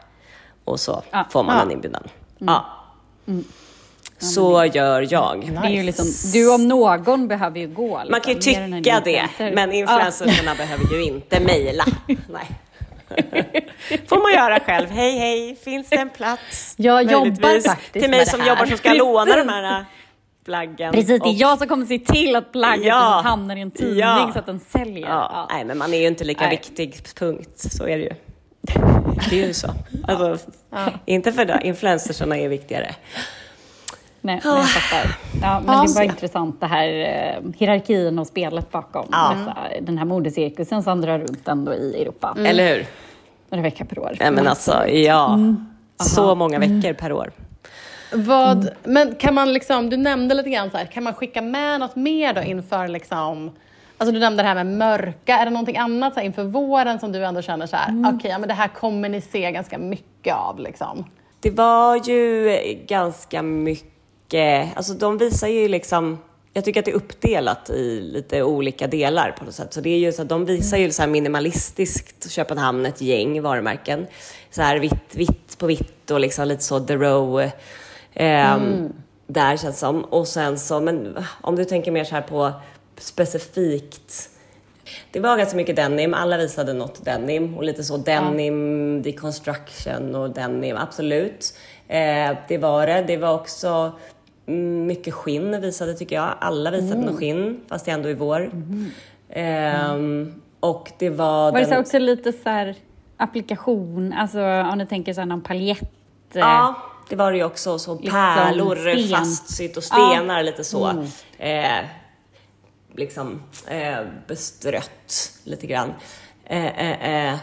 Och 0.65 0.81
så 0.81 1.03
Ja. 1.11 1.27
får 1.31 1.43
man 1.43 1.57
Ja. 1.57 1.63
en 1.63 1.71
inbjudan. 1.71 2.03
Ja. 2.39 2.67
Så 4.19 4.65
gör 4.65 5.07
jag. 5.11 5.59
Det 5.63 5.67
är 5.69 5.71
ju 5.71 5.83
liksom, 5.83 6.07
du 6.33 6.55
om 6.55 6.69
någon 6.69 7.29
behöver 7.29 7.59
ju 7.61 7.69
gå. 7.69 7.99
Liksom, 7.99 8.11
Man 8.11 8.21
kan 8.21 8.33
ju 8.41 8.55
en 8.55 8.83
tycka 8.83 9.01
det, 9.05 9.29
men 9.55 9.73
influencerna 9.73 10.55
behöver 10.59 10.95
ju 10.95 11.03
inte 11.03 11.41
mejla. 11.41 11.85
Nej. 12.07 12.51
får 14.09 14.23
man 14.23 14.33
göra 14.33 14.61
själv. 14.61 14.91
Hej, 14.91 15.19
hej, 15.19 15.57
finns 15.65 15.89
det 15.89 15.97
en 15.97 16.11
plats? 16.11 16.75
Jag 16.77 17.13
jobbar 17.13 17.61
faktiskt 17.69 17.93
Till 17.93 18.01
mig 18.11 18.19
med 18.19 18.29
som 18.29 18.39
det 18.39 18.45
här. 18.45 18.51
jobbar 18.51 18.67
som 18.67 18.77
ska 18.79 18.93
låna 18.93 19.37
de 19.37 19.49
här 19.49 19.85
plaggen. 20.45 20.93
Precis, 20.93 21.07
det 21.09 21.15
är 21.15 21.21
Och- 21.29 21.35
jag 21.35 21.59
som 21.59 21.69
kommer 21.69 21.87
se 21.87 21.99
till 21.99 22.37
att 22.37 22.53
plagget 22.53 22.85
Ja. 22.87 23.17
liksom 23.17 23.31
hamnar 23.31 23.57
i 23.57 23.61
en 23.61 23.71
tidning 23.71 23.99
Ja. 23.99 24.31
så 24.33 24.39
att 24.39 24.47
den 24.47 24.61
säljer. 24.61 25.09
Ja. 25.09 25.31
Ja. 25.33 25.49
Nej, 25.57 25.65
men 25.65 25.79
man 25.79 25.95
är 25.95 25.99
ju 25.99 26.07
inte 26.07 26.25
lika 26.25 26.41
Nej. 26.47 26.51
viktig, 26.51 27.01
punkt. 27.19 27.51
Så 27.73 27.85
är 27.89 27.99
det 27.99 28.05
ju. 28.05 28.11
Det 29.31 29.43
är 29.43 29.47
ju 29.47 29.55
så. 29.55 29.69
Alltså, 30.09 30.51
Inte 31.07 31.33
för 31.33 31.45
det, 31.45 31.61
influencersarna 31.65 32.39
är 32.39 32.49
viktigare. 32.49 32.95
Nej, 34.21 34.41
men 34.45 34.55
jag 34.57 34.69
fattar. 34.69 35.17
Ja, 35.43 35.63
men 35.67 35.87
det 35.87 35.93
var 35.95 36.03
intressant 36.03 36.61
det 36.61 36.67
här 36.67 36.89
eh, 36.89 37.51
hierarkin 37.59 38.19
och 38.19 38.27
spelet 38.27 38.71
bakom 38.71 39.07
Ja. 39.13 39.35
dessa, 39.39 39.57
den 39.81 39.99
här 39.99 40.05
modecirkusen 40.05 40.83
som 40.83 41.01
drar 41.01 41.19
runt 41.19 41.49
ändå 41.49 41.75
i 41.75 42.03
Europa. 42.03 42.37
Eller 42.39 42.75
hur? 42.75 42.87
Några 43.51 43.63
veckor 43.63 43.85
per 43.85 43.99
år. 43.99 44.17
Nej, 44.21 44.31
men 44.31 44.47
alltså, 44.47 44.87
ja. 44.89 45.35
Mm. 45.35 45.67
Så 45.97 46.35
många 46.35 46.59
veckor 46.59 46.93
per 46.93 47.13
år. 47.13 47.31
Vad, 48.15 48.71
men 48.83 49.15
kan 49.15 49.35
man 49.35 49.53
liksom, 49.53 49.91
du 49.91 49.97
nämnde 49.97 50.35
lite 50.35 50.51
grann 50.51 50.71
så 50.71 50.77
här, 50.77 50.87
kan 50.87 51.05
man 51.05 51.15
skicka 51.15 51.43
med 51.43 51.81
något 51.81 51.97
mer 51.97 52.35
då 52.35 52.43
inför 52.43 52.89
liksom, 52.89 53.51
alltså 53.99 54.13
du 54.13 54.21
nämnde 54.21 54.43
det 54.43 54.49
här 54.49 54.65
med 54.65 54.67
mörka, 54.67 55.39
är 55.39 55.45
det 55.45 55.51
någonting 55.51 55.77
annat 55.77 56.15
så 56.15 56.21
här, 56.21 56.27
inför 56.27 56.45
våren 56.45 57.01
som 57.01 57.13
du 57.13 57.25
ändå 57.25 57.43
känner 57.43 57.67
så 57.67 57.77
här, 57.77 58.15
okej, 58.15 58.31
ja, 58.31 58.39
men 58.39 58.49
det 58.49 58.55
här 58.55 58.69
kommer 58.69 59.09
ni 59.09 59.21
se 59.21 59.53
ganska 59.53 59.79
mycket 59.79 60.35
av 60.35 60.61
liksom? 60.61 61.05
Det 61.41 61.51
var 61.51 62.09
ju 62.09 62.59
ganska 62.87 63.43
mycket, 63.43 64.77
alltså 64.77 64.95
de 64.95 65.19
visar 65.19 65.49
ju 65.49 65.69
liksom, 65.69 66.19
jag 66.53 66.65
tycker 66.65 66.81
att 66.81 66.85
det 66.85 66.91
är 66.91 66.97
uppdelat 66.97 67.71
i 67.71 68.01
lite 68.01 68.43
olika 68.43 68.87
delar 68.87 69.31
på 69.31 69.45
något 69.45 69.55
sätt. 69.55 69.73
Så 69.73 69.81
det 69.81 69.91
är 69.91 69.99
ju 69.99 70.13
så 70.13 70.23
att 70.23 70.29
de 70.29 70.45
visar 70.45 70.77
ju 70.77 70.91
så 70.91 71.03
här 71.03 71.09
minimalistiskt 71.09 72.31
Köpenhamn, 72.31 72.87
ett 72.87 73.01
gäng 73.01 73.43
varumärken. 73.43 74.07
Så 74.51 74.63
här 74.63 74.79
vitt, 74.79 75.15
vitt 75.15 75.59
på 75.59 75.67
vitt 75.67 76.11
och 76.11 76.21
liksom 76.21 76.49
lite 76.49 76.63
så 76.63 76.81
the 76.81 76.97
row. 76.97 77.51
Ehm, 78.15 78.93
Där 79.27 79.57
känns 79.57 79.75
det 79.75 79.81
som. 79.81 80.05
Och 80.05 80.29
sen 80.29 80.59
så, 80.59 80.81
men 80.81 81.17
om 81.41 81.57
du 81.57 81.65
tänker 81.65 81.91
mer 81.93 82.05
så 82.05 82.15
här 82.15 82.23
på 82.23 82.53
specifikt 82.99 84.31
det 85.11 85.21
var 85.21 85.37
ganska 85.39 85.57
mycket 85.57 85.77
denim, 85.77 86.15
alla 86.15 86.37
visade 86.37 86.73
något 86.73 87.05
denim 87.05 87.55
och 87.57 87.65
lite 87.65 87.85
så 87.85 87.97
denim, 87.97 89.03
deconstruction 89.03 90.15
och 90.15 90.31
denim, 90.31 90.77
absolut. 90.77 91.55
Eh, 91.89 92.37
det 92.49 92.59
var 92.59 92.87
det. 92.87 93.05
Det 93.07 93.17
var 93.17 93.35
också 93.35 93.93
mm, 94.47 94.87
mycket 94.87 95.15
skinn 95.15 95.61
visade 95.61 95.95
tycker 95.95 96.17
jag. 96.17 96.35
Alla 96.41 96.71
visade 96.71 97.01
något 97.01 97.19
skinn, 97.19 97.61
fast 97.69 97.85
det 97.85 97.91
ändå 97.91 98.09
är 98.09 98.15
vår. 98.15 98.51
Ehm, 99.31 100.35
och 100.61 100.93
det 100.99 101.11
var... 101.11 101.53
Var 101.53 101.59
det 101.59 101.65
den- 101.65 101.75
så 101.75 101.81
också 101.81 101.99
lite 101.99 102.33
så 102.33 102.49
här 102.49 102.77
applikation, 103.17 104.13
alltså 104.13 104.41
om 104.43 104.79
du 104.79 104.87
tänker 104.87 105.13
så 105.13 105.21
här 105.21 105.27
någon 105.27 105.41
paljett? 105.43 105.83
eh, 106.35 106.39
Ja, 106.41 106.75
det 107.09 107.17
var 107.17 107.31
det 107.33 107.39
ju 107.39 107.45
också. 107.45 107.79
Så 107.79 107.95
Liksom 107.95 108.11
pärlor 108.13 108.77
sten. 108.77 109.19
fastsytt 109.19 109.77
och 109.77 109.85
stenar 109.85 110.43
lite 110.43 110.65
så. 110.65 111.05
Eh, 111.39 111.85
liksom 112.95 113.43
eh, 113.67 113.99
bestrött 114.27 115.33
lite 115.45 115.67
grann. 115.67 115.93
Eh, 116.45 116.65
eh, 116.67 117.31
eh. 117.33 117.39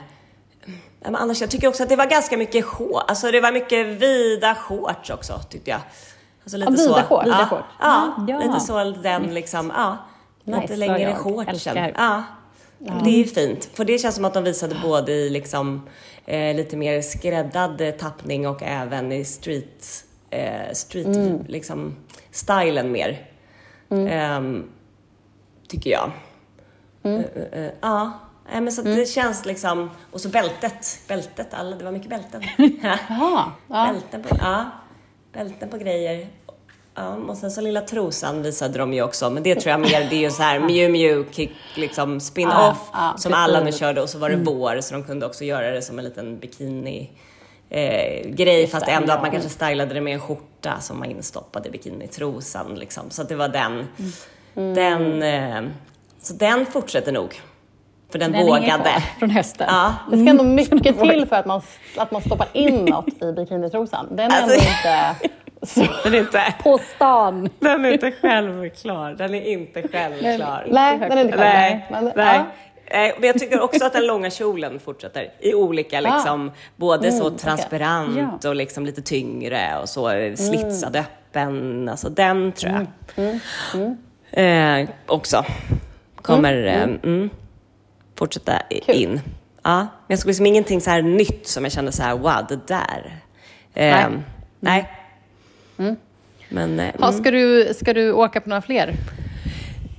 Men 1.04 1.16
annars, 1.16 1.42
jag 1.42 1.50
tycker 1.50 1.68
också 1.68 1.84
att 1.84 1.90
det 1.90 1.96
var 1.96 2.06
ganska 2.06 2.38
mycket 2.38 2.66
shorts. 2.66 3.06
Alltså 3.08 3.32
det 3.32 3.42
var 3.42 3.52
mycket 3.52 3.88
vida 3.88 4.56
shorts 4.56 5.10
också 5.10 5.40
tyckte 5.50 5.72
jag. 5.72 5.80
Alltså 6.44 6.58
lite 6.58 6.72
Ja, 6.72 6.84
vida 6.86 7.04
så. 7.08 7.16
Ja, 7.16 7.22
Vida 7.24 7.48
shorts. 7.50 7.64
ja, 7.80 8.26
Ja. 8.28 8.40
lite 8.40 8.60
så 8.60 8.84
den 8.84 9.34
liksom, 9.34 9.72
ja. 9.76 9.98
Nice, 10.44 10.62
lite 10.62 10.76
längre 10.76 11.16
shortsen. 11.16 11.78
Älskar. 11.78 12.24
Ja. 12.86 13.02
Det 13.04 13.22
är 13.22 13.24
fint, 13.24 13.70
för 13.74 13.86
det 13.86 13.98
känns 13.98 14.16
som 14.16 14.26
att 14.26 14.34
de 14.34 14.44
visade 14.44 14.76
både 14.84 15.12
i 15.12 15.30
liksom, 15.30 15.90
eh, 16.26 16.56
lite 16.56 16.78
mer 16.78 17.02
skräddad 17.02 17.82
eh, 17.82 17.92
tappning 17.92 18.48
och 18.48 18.64
även 18.64 19.12
i 19.12 19.26
street, 19.26 20.06
eh, 20.30 20.74
street 20.74 21.42
liksom, 21.48 21.96
stylen 22.32 22.92
mer. 22.92 23.28
Ehm, 23.90 24.70
tycker 25.68 25.90
jag. 25.90 26.12
Eh, 27.04 27.14
eh, 27.14 27.64
eh, 27.66 27.72
ja, 27.82 28.20
Nej, 28.52 28.62
men 28.62 28.72
så 28.72 28.82
att 28.82 28.86
det 28.86 29.06
känns 29.06 29.46
liksom, 29.46 29.90
och 30.12 30.22
så 30.22 30.30
bältet, 30.30 31.00
bältet, 31.08 31.54
alla, 31.54 31.76
det 31.76 31.86
var 31.86 31.92
mycket 31.92 32.10
bälten. 32.10 32.42
Jaha, 32.82 33.52
ja. 33.68 33.94
Bälten 33.94 34.24
på, 34.24 34.36
ja, 34.40 34.66
bälten 35.34 35.70
på 35.70 35.78
grejer. 35.78 36.28
Ja, 36.96 37.16
och 37.28 37.38
sen 37.38 37.52
så 37.52 37.62
lilla 37.62 37.82
trosan 37.82 38.42
visade 38.44 38.78
de 38.80 38.94
ju 38.94 39.04
också, 39.04 39.30
men 39.30 39.44
det 39.44 39.56
tror 39.56 39.72
jag 39.72 39.80
mer, 39.80 40.08
det 40.10 40.16
är 40.16 40.20
ju 40.20 40.30
så 40.32 40.44
här 40.44 40.60
Mew 40.60 40.90
Mew 40.92 41.26
kick, 41.32 41.52
liksom 41.76 42.20
spin-off 42.20 42.90
Ja, 42.94 43.12
ja, 43.14 43.14
som 43.18 43.34
alla 43.34 43.60
nu 43.64 43.72
körde 43.72 44.02
och 44.02 44.10
så 44.10 44.18
var 44.18 44.30
det 44.30 44.36
vår 44.36 44.82
så 44.82 44.94
de 44.94 45.04
kunde 45.04 45.26
också 45.26 45.44
göra 45.44 45.72
det 45.72 45.82
som 45.82 46.00
en 46.00 46.06
liten 46.06 46.40
bikini 46.40 47.10
eh, 47.70 48.30
grej 48.30 48.68
fast 48.68 48.88
ändå 48.88 49.14
att 49.14 49.22
man 49.22 49.32
kanske 49.32 49.50
stylade 49.50 49.94
det 49.94 50.02
med 50.02 50.14
en 50.14 50.20
skjorta 50.20 50.80
som 50.80 51.00
man 51.00 51.12
instoppade 51.12 51.70
bikinitrosan 51.70 52.76
liksom. 52.76 53.04
Så 53.10 53.24
det 53.24 53.36
var 53.36 53.48
den, 53.48 53.88
Mm. 54.56 54.74
den, 54.74 55.24
eh, 55.24 55.72
så 56.22 56.34
den 56.34 56.66
fortsätter 56.66 57.12
nog. 57.12 57.42
För 58.12 58.20
den, 58.20 58.32
Den 58.32 58.46
vågade. 58.46 59.04
från 59.20 59.30
hösten. 59.30 59.68
Ja, 59.70 59.94
Det 60.12 60.18
ska 60.18 60.30
ändå 60.30 60.44
mycket 60.44 61.00
till 61.00 61.26
för 61.30 61.36
att 61.36 61.46
man, 61.46 61.62
att 61.98 62.12
man 62.12 62.22
stoppar 62.22 62.48
in 62.54 62.86
något 62.86 63.24
i 63.24 63.32
bikinitrosan. 63.34 64.08
Den 64.16 64.32
är 64.32 64.42
Alltså- 64.42 64.56
inte... 64.56 65.16
Så, 65.64 65.88
den 66.04 66.14
är 66.14 66.20
inte, 66.20 66.54
På 66.64 66.78
stan! 66.96 67.50
den 67.60 67.86
är 67.86 67.92
inte 67.92 68.12
självklar. 68.12 69.14
Den 69.14 69.36
är 69.36 69.42
inte 69.42 69.88
självklar. 69.88 70.66
nej, 70.70 71.00
den 71.00 71.12
är 71.12 71.22
inte 71.22 71.34
klar. 71.34 71.44
Nej, 71.44 71.88
Men, 71.92 72.12
nej. 72.16 72.40
Ja. 72.40 72.46
Eh, 72.98 73.14
Men 73.20 73.28
jag 73.28 73.40
tycker 73.40 73.60
också 73.62 73.86
att 73.86 73.94
den 73.94 74.06
långa 74.08 74.30
kjolen 74.30 74.80
fortsätter 74.80 75.32
i 75.40 75.54
olika 75.54 76.00
liksom, 76.00 76.52
både 76.76 77.12
så 77.12 77.30
transparent 77.30 78.46
och 78.46 78.56
liksom 78.56 78.86
lite 78.86 79.02
tyngre 79.02 79.78
och 79.82 79.90
så 79.90 80.10
eh, 80.10 80.36
slitsad 80.36 80.96
öppen. 80.96 81.90
Alltså 81.90 82.10
den 82.10 82.52
tror 82.52 82.88
jag. 83.16 83.40
Eh, 84.32 84.90
också 85.06 85.46
kommer 86.22 86.66
eh, 86.66 86.84
mm, 86.84 87.30
fortsätta 88.16 88.54
Kul. 88.86 88.96
in. 88.96 89.20
Ja, 89.64 89.78
men 89.80 89.88
jag 90.08 90.20
såg 90.20 90.28
liksom 90.28 90.46
ingenting 90.46 90.82
så 90.82 90.90
här 90.90 91.02
nytt 91.02 91.48
som 91.48 91.64
jag 91.64 91.74
kände 91.74 91.92
så 91.92 92.04
här, 92.04 92.18
wow, 92.18 92.46
det 92.50 92.68
där. 92.68 93.22
Eh, 93.74 93.90
Nej. 93.96 94.06
nej. 94.60 94.90
Men, 96.50 96.80
eh, 96.80 96.94
Ha, 97.00 97.12
ska, 97.12 97.32
du, 97.32 97.74
ska 97.74 97.94
du 97.94 98.12
åka 98.12 98.42
på 98.42 98.50
några 98.50 98.62
fler? 98.62 98.94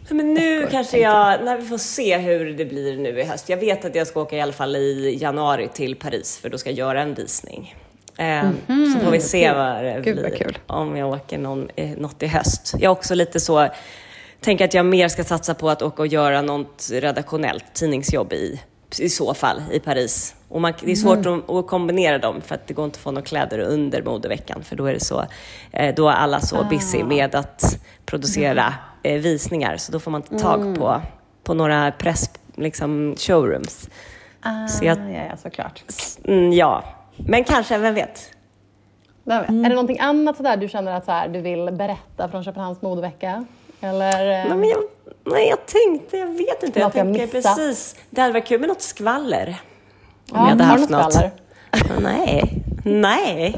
men 0.09 0.35
nu 0.35 0.66
kanske 0.71 0.99
jag, 0.99 1.45
när 1.45 1.57
vi 1.57 1.62
får 1.64 1.79
se 1.79 2.18
hur 2.18 2.53
det 2.53 2.64
blir 2.64 2.97
nu 2.97 3.21
i 3.21 3.25
höst. 3.25 3.49
Jag 3.49 3.57
vet 3.57 3.85
att 3.85 3.95
jag 3.95 4.07
ska 4.07 4.21
åka 4.23 4.37
i 4.37 4.40
alla 4.40 4.53
fall 4.53 4.77
i 4.77 5.18
januari 5.21 5.68
till 5.75 5.97
Paris 5.97 6.38
för 6.38 6.49
då 6.49 6.59
ska 6.59 6.71
jag 6.71 6.79
göra 6.79 7.03
en 7.03 7.14
visning. 7.14 7.75
Eh, 8.16 8.51
Så 8.66 9.05
får 9.05 9.11
vi 9.12 9.21
se 9.21 9.53
vad 9.53 9.85
det. 9.85 10.01
Gud, 10.05 10.16
vad 10.16 10.25
blir. 10.31 10.38
kul. 10.38 10.59
Om 10.66 10.97
jag 10.97 11.11
åker 11.11 11.38
någon, 11.38 11.68
eh, 11.77 11.90
något 11.90 12.23
i 12.23 12.27
höst. 12.27 12.73
Jag 12.75 12.83
är 12.83 12.88
också 12.88 13.14
lite 13.14 13.40
så, 13.40 13.68
tänker 14.40 14.64
att 14.64 14.75
jag 14.75 14.87
mer 14.87 15.09
ska 15.09 15.25
satsa 15.25 15.55
på 15.55 15.71
att 15.71 15.83
åka 15.83 16.03
och 16.03 16.07
göra 16.07 16.42
något 16.42 16.88
redaktionellt 16.92 17.64
tidningsjobb 17.75 18.33
i, 18.33 18.61
i 19.00 19.09
så 19.09 19.35
fall, 19.35 19.62
i 19.72 19.81
Paris. 19.81 20.35
Och 20.48 20.61
man, 20.61 20.72
det 20.81 20.92
är 20.92 20.96
svårt 20.96 21.26
Mm. 21.26 21.42
att, 21.48 21.66
kombinera 21.66 22.18
dem 22.18 22.40
för 22.40 22.55
att 22.55 22.66
det 22.66 22.74
går 22.74 22.85
inte 22.85 22.96
att 22.96 23.02
få 23.02 23.11
några 23.11 23.24
kläder 23.26 23.59
under 23.59 24.02
modeveckan 24.02 24.62
för 24.62 24.76
då 24.76 24.87
är 24.87 24.92
det 24.94 25.00
så, 25.05 25.24
eh, 25.72 25.94
då 25.94 26.09
är 26.09 26.12
alla 26.12 26.40
så 26.40 26.57
Ah. 26.57 26.64
busy 26.70 27.05
med 27.05 27.35
att 27.35 27.78
producera 28.07 28.74
eh, 29.02 29.20
visningar 29.20 29.76
så 29.76 29.92
då 29.92 30.00
får 30.00 30.11
man 30.11 30.20
inte 30.22 30.38
tag 30.44 30.61
Mm. 30.61 30.74
på, 30.74 31.00
på 31.44 31.55
några 31.55 31.92
press, 31.92 32.31
liksom 32.57 33.14
showrooms. 33.18 33.88
Ah, 34.40 34.66
Så 34.68 34.85
jag- 34.85 34.98
ja, 35.11 35.24
ja, 35.31 35.37
såklart. 35.37 35.83
Mm, 36.24 36.52
ja, 36.52 36.85
men 37.16 37.44
kanske, 37.44 37.78
vem 37.78 37.94
vet? 37.94 38.31
Vem 39.24 39.40
vet? 39.40 39.50
Är 39.50 39.55
det 39.55 39.68
någonting 39.68 40.00
annat 40.00 40.37
sådär 40.37 40.57
du 40.57 40.68
känner 40.68 40.92
att 40.92 41.05
så 41.05 41.11
här, 41.12 41.28
du 41.28 41.40
vill 41.40 41.70
berätta 41.72 42.28
från 42.28 42.44
Köpenhamns 42.44 42.83
modevecka? 42.83 43.44
Eller? 43.83 44.40
eh, 44.40 44.49
Nej, 44.49 44.57
men 44.59 44.68
jag, 44.68 44.79
nej, 45.25 45.49
jag 45.49 45.66
tänkte, 45.66 46.16
jag 46.18 46.27
vet 46.27 46.62
inte. 46.62 46.79
Jag 46.81 46.87
Något 46.87 46.95
jag 46.95 47.07
tänker 47.07 47.37
missat. 47.37 47.57
precis, 47.57 47.97
det 48.11 48.21
hade 48.21 48.33
varit 48.33 48.47
kul 48.47 48.61
med 48.61 48.68
något 48.68 48.83
skvaller. 48.83 49.49
Om 49.49 49.55
ja, 50.33 50.40
jag 50.42 50.49
hade 50.49 50.64
haft 50.64 50.90
något 50.90 51.03
något. 51.05 51.12
skvaller? 51.12 51.31
Nej, 52.01 52.62
nej. 52.85 53.57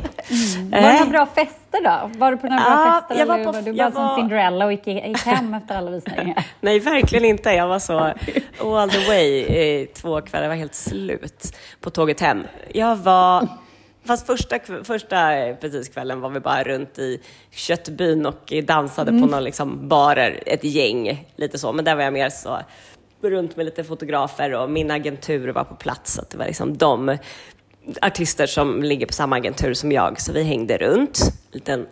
Var 0.71 0.81
det 0.81 0.93
några 0.99 1.05
bra 1.11 1.27
fester 1.27 1.83
då? 1.85 2.19
Var 2.19 2.31
du 2.31 2.37
på 2.37 2.47
några 2.47 2.61
bra 2.63 2.71
Ja, 2.71 3.01
fester 3.01 3.19
jag 3.21 3.27
var 3.27 3.35
eller 3.35 3.45
på- 3.45 3.53
var 3.53 3.63
du 3.63 3.71
jag 3.71 3.93
bara 3.93 3.93
som 3.93 4.05
var- 4.09 4.17
Cinderella 4.17 4.65
och 4.65 4.73
gick, 4.73 4.87
gick 4.87 5.19
hem 5.27 5.55
efter 5.55 5.77
alla 5.77 5.91
visningar? 5.91 6.45
Nej, 6.61 6.79
verkligen 6.79 7.25
inte. 7.25 7.51
Jag 7.51 7.69
var 7.69 7.79
så 7.79 7.99
all 8.79 8.91
the 8.91 9.07
way 9.09 9.27
i 9.41 9.87
två 9.95 10.21
kvällar. 10.21 10.45
Jag 10.45 10.49
var 10.49 10.57
helt 10.57 10.75
slut 10.75 11.57
på 11.81 11.91
tåget 11.91 12.21
hem. 12.21 12.43
Jag 12.73 12.97
var... 12.97 13.49
Fast 14.07 14.27
första, 14.27 14.59
första 14.85 15.37
eh, 15.37 15.57
precis 15.57 15.88
kvällen 15.88 16.21
var 16.21 16.31
vi 16.31 16.40
bara 16.40 16.62
runt 16.62 16.99
i 16.99 17.21
köttbyn 17.51 18.27
och 18.27 18.53
dansade 18.64 19.11
på 19.11 19.27
några 19.27 19.40
liksom 19.40 19.88
barer, 19.88 20.43
ett 20.47 20.64
gäng, 20.64 21.29
lite 21.37 21.59
så. 21.59 21.73
Men 21.73 21.85
där 21.85 21.97
var 21.97 22.03
jag 22.03 22.12
mer 22.12 22.29
så, 22.29 22.59
runt 23.21 23.57
med 23.57 23.67
lite 23.67 23.85
fotografer 23.85 24.55
och 24.55 24.71
min 24.71 24.90
agentur 24.90 25.49
var 25.49 25.64
på 25.64 25.75
plats. 25.75 26.14
Så 26.14 26.23
det 26.31 26.37
var 26.37 26.47
liksom 26.47 26.77
de 26.77 27.19
artister 28.03 28.47
som 28.47 28.83
ligger 28.83 29.07
på 29.07 29.12
samma 29.12 29.37
agentur 29.37 29.75
som 29.75 29.93
jag, 29.93 30.21
så 30.21 30.33
vi 30.33 30.43
hängde 30.43 30.79
runt. 30.79 31.21
Liten. 31.53 31.87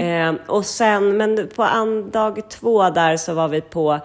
Eh, 0.00 0.34
och 0.46 0.66
sen, 0.66 1.16
men 1.16 1.48
på 1.56 1.62
an, 1.62 2.10
dag 2.10 2.50
två 2.50 2.90
där 2.90 3.16
så 3.16 3.34
var 3.34 3.48
vi 3.48 3.60
på 3.60 4.00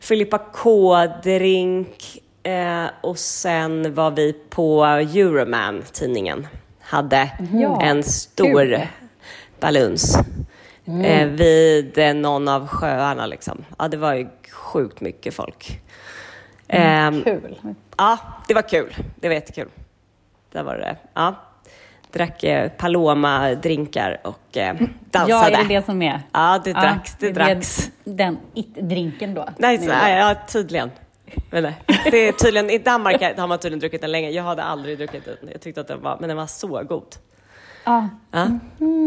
Filippa 0.00 0.38
K-drink 0.38 2.22
eh, 2.42 2.84
och 3.00 3.18
sen 3.18 3.94
var 3.94 4.10
vi 4.10 4.32
på 4.50 4.84
Euroman, 4.84 5.82
tidningen, 5.92 6.46
hade 6.92 7.30
Ja, 7.52 7.82
en 7.82 8.02
stor 8.02 8.64
kul. 8.64 8.80
baluns 9.60 10.16
eh, 11.04 11.26
vid 11.26 11.98
eh, 11.98 12.14
någon 12.14 12.48
av 12.48 12.66
sjöarna 12.68 13.26
liksom. 13.26 13.64
Ja, 13.78 13.88
det 13.88 13.96
var 13.96 14.14
ju 14.14 14.28
sjukt 14.52 15.00
mycket 15.00 15.34
folk. 15.34 15.80
Ehm, 16.68 17.22
Kul. 17.22 17.58
Ja, 17.96 18.18
det 18.48 18.54
var 18.54 18.62
kul. 18.68 18.94
Det 19.20 19.28
var 19.28 19.34
jättekul. 19.34 19.68
Där 20.52 20.62
var 20.62 20.74
det, 20.76 20.96
ja. 21.14 21.34
Drack 22.12 22.44
eh, 22.44 22.70
Paloma-drinkar 22.78 24.20
och 24.24 24.56
eh, 24.56 24.74
dansade. 25.10 25.30
Ja, 25.30 25.48
är 25.60 25.68
det 25.68 25.74
det 25.74 25.84
som 25.86 26.02
är? 26.02 26.20
Ja, 26.32 26.60
det 26.64 26.72
dracks, 26.72 27.16
det 27.18 27.26
är 27.26 27.32
dracks. 27.32 27.90
Den 28.04 28.38
it-drinken 28.54 29.34
då? 29.34 29.48
Nej, 29.58 29.78
så, 29.78 29.84
ja, 29.90 30.34
tydligen. 30.48 30.90
Men 31.50 31.62
nej. 31.62 31.74
Det 32.10 32.28
är 32.28 32.32
tydligen, 32.32 32.70
I 32.70 32.78
Danmark 32.78 33.38
har 33.38 33.46
man 33.46 33.58
tydligen 33.58 33.80
druckit 33.80 34.00
den 34.00 34.12
länge. 34.12 34.30
Jag 34.30 34.42
hade 34.42 34.62
aldrig 34.62 34.98
druckit 34.98 35.24
den. 35.24 35.36
Jag 35.52 35.60
tyckte 35.60 35.80
att 35.80 35.88
den 35.88 36.02
var, 36.02 36.16
men 36.20 36.28
den 36.28 36.36
var 36.36 36.46
så 36.46 36.82
god. 36.82 37.16
Ja, 37.84 38.08
Ja. 38.32 38.46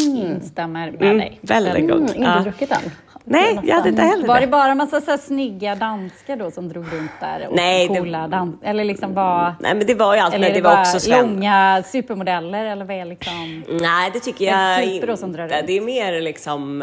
instämmer 0.06 0.92
med 0.92 1.02
Mm, 1.02 1.18
dig. 1.18 1.40
väldigt 1.42 1.74
Den- 1.74 1.88
god. 1.88 1.98
Mm, 1.98 2.08
inte 2.16 2.22
Ja. 2.22 2.40
druckit 2.40 2.72
än. 2.72 2.92
Nej, 3.28 3.60
jag 3.64 3.76
hade 3.76 3.90
inte 3.90 4.02
heller 4.02 4.28
Var 4.28 4.36
det 4.40 4.46
det. 4.46 4.48
bara 4.52 4.76
massa 4.76 5.02
så 5.02 5.12
här 5.12 5.18
snygga 5.18 5.76
danskar 5.76 6.36
då 6.38 6.52
som 6.52 6.70
drog 6.70 6.84
runt 6.94 7.12
där? 7.20 7.48
Och 7.50 7.56
Nej, 7.56 7.88
det- 7.88 7.96
coola 8.00 8.28
dans... 8.28 8.56
Eller 8.64 8.84
liksom 8.84 9.14
var... 9.14 9.54
Nej, 9.60 9.76
men 9.76 9.88
det 9.88 9.94
var 9.96 10.14
ju 10.16 10.20
allt. 10.20 10.34
Eller 10.34 10.48
det 10.48 10.54
det 10.54 10.62
var 10.62 10.72
bara 10.72 10.82
också 10.82 11.00
sven... 11.00 11.28
långa 11.28 11.84
supermodeller 11.86 12.66
eller 12.66 12.86
vad 12.86 12.96
är 12.98 13.06
liksom... 13.06 13.64
Nej, 13.82 14.10
det 14.14 14.20
tycker 14.20 14.46
det 14.46 14.52
jag 14.52 14.84
inte. 14.84 15.08
runt? 15.08 15.68
Det 15.68 15.78
är 15.78 15.82
mer 15.82 16.22
liksom... 16.22 16.82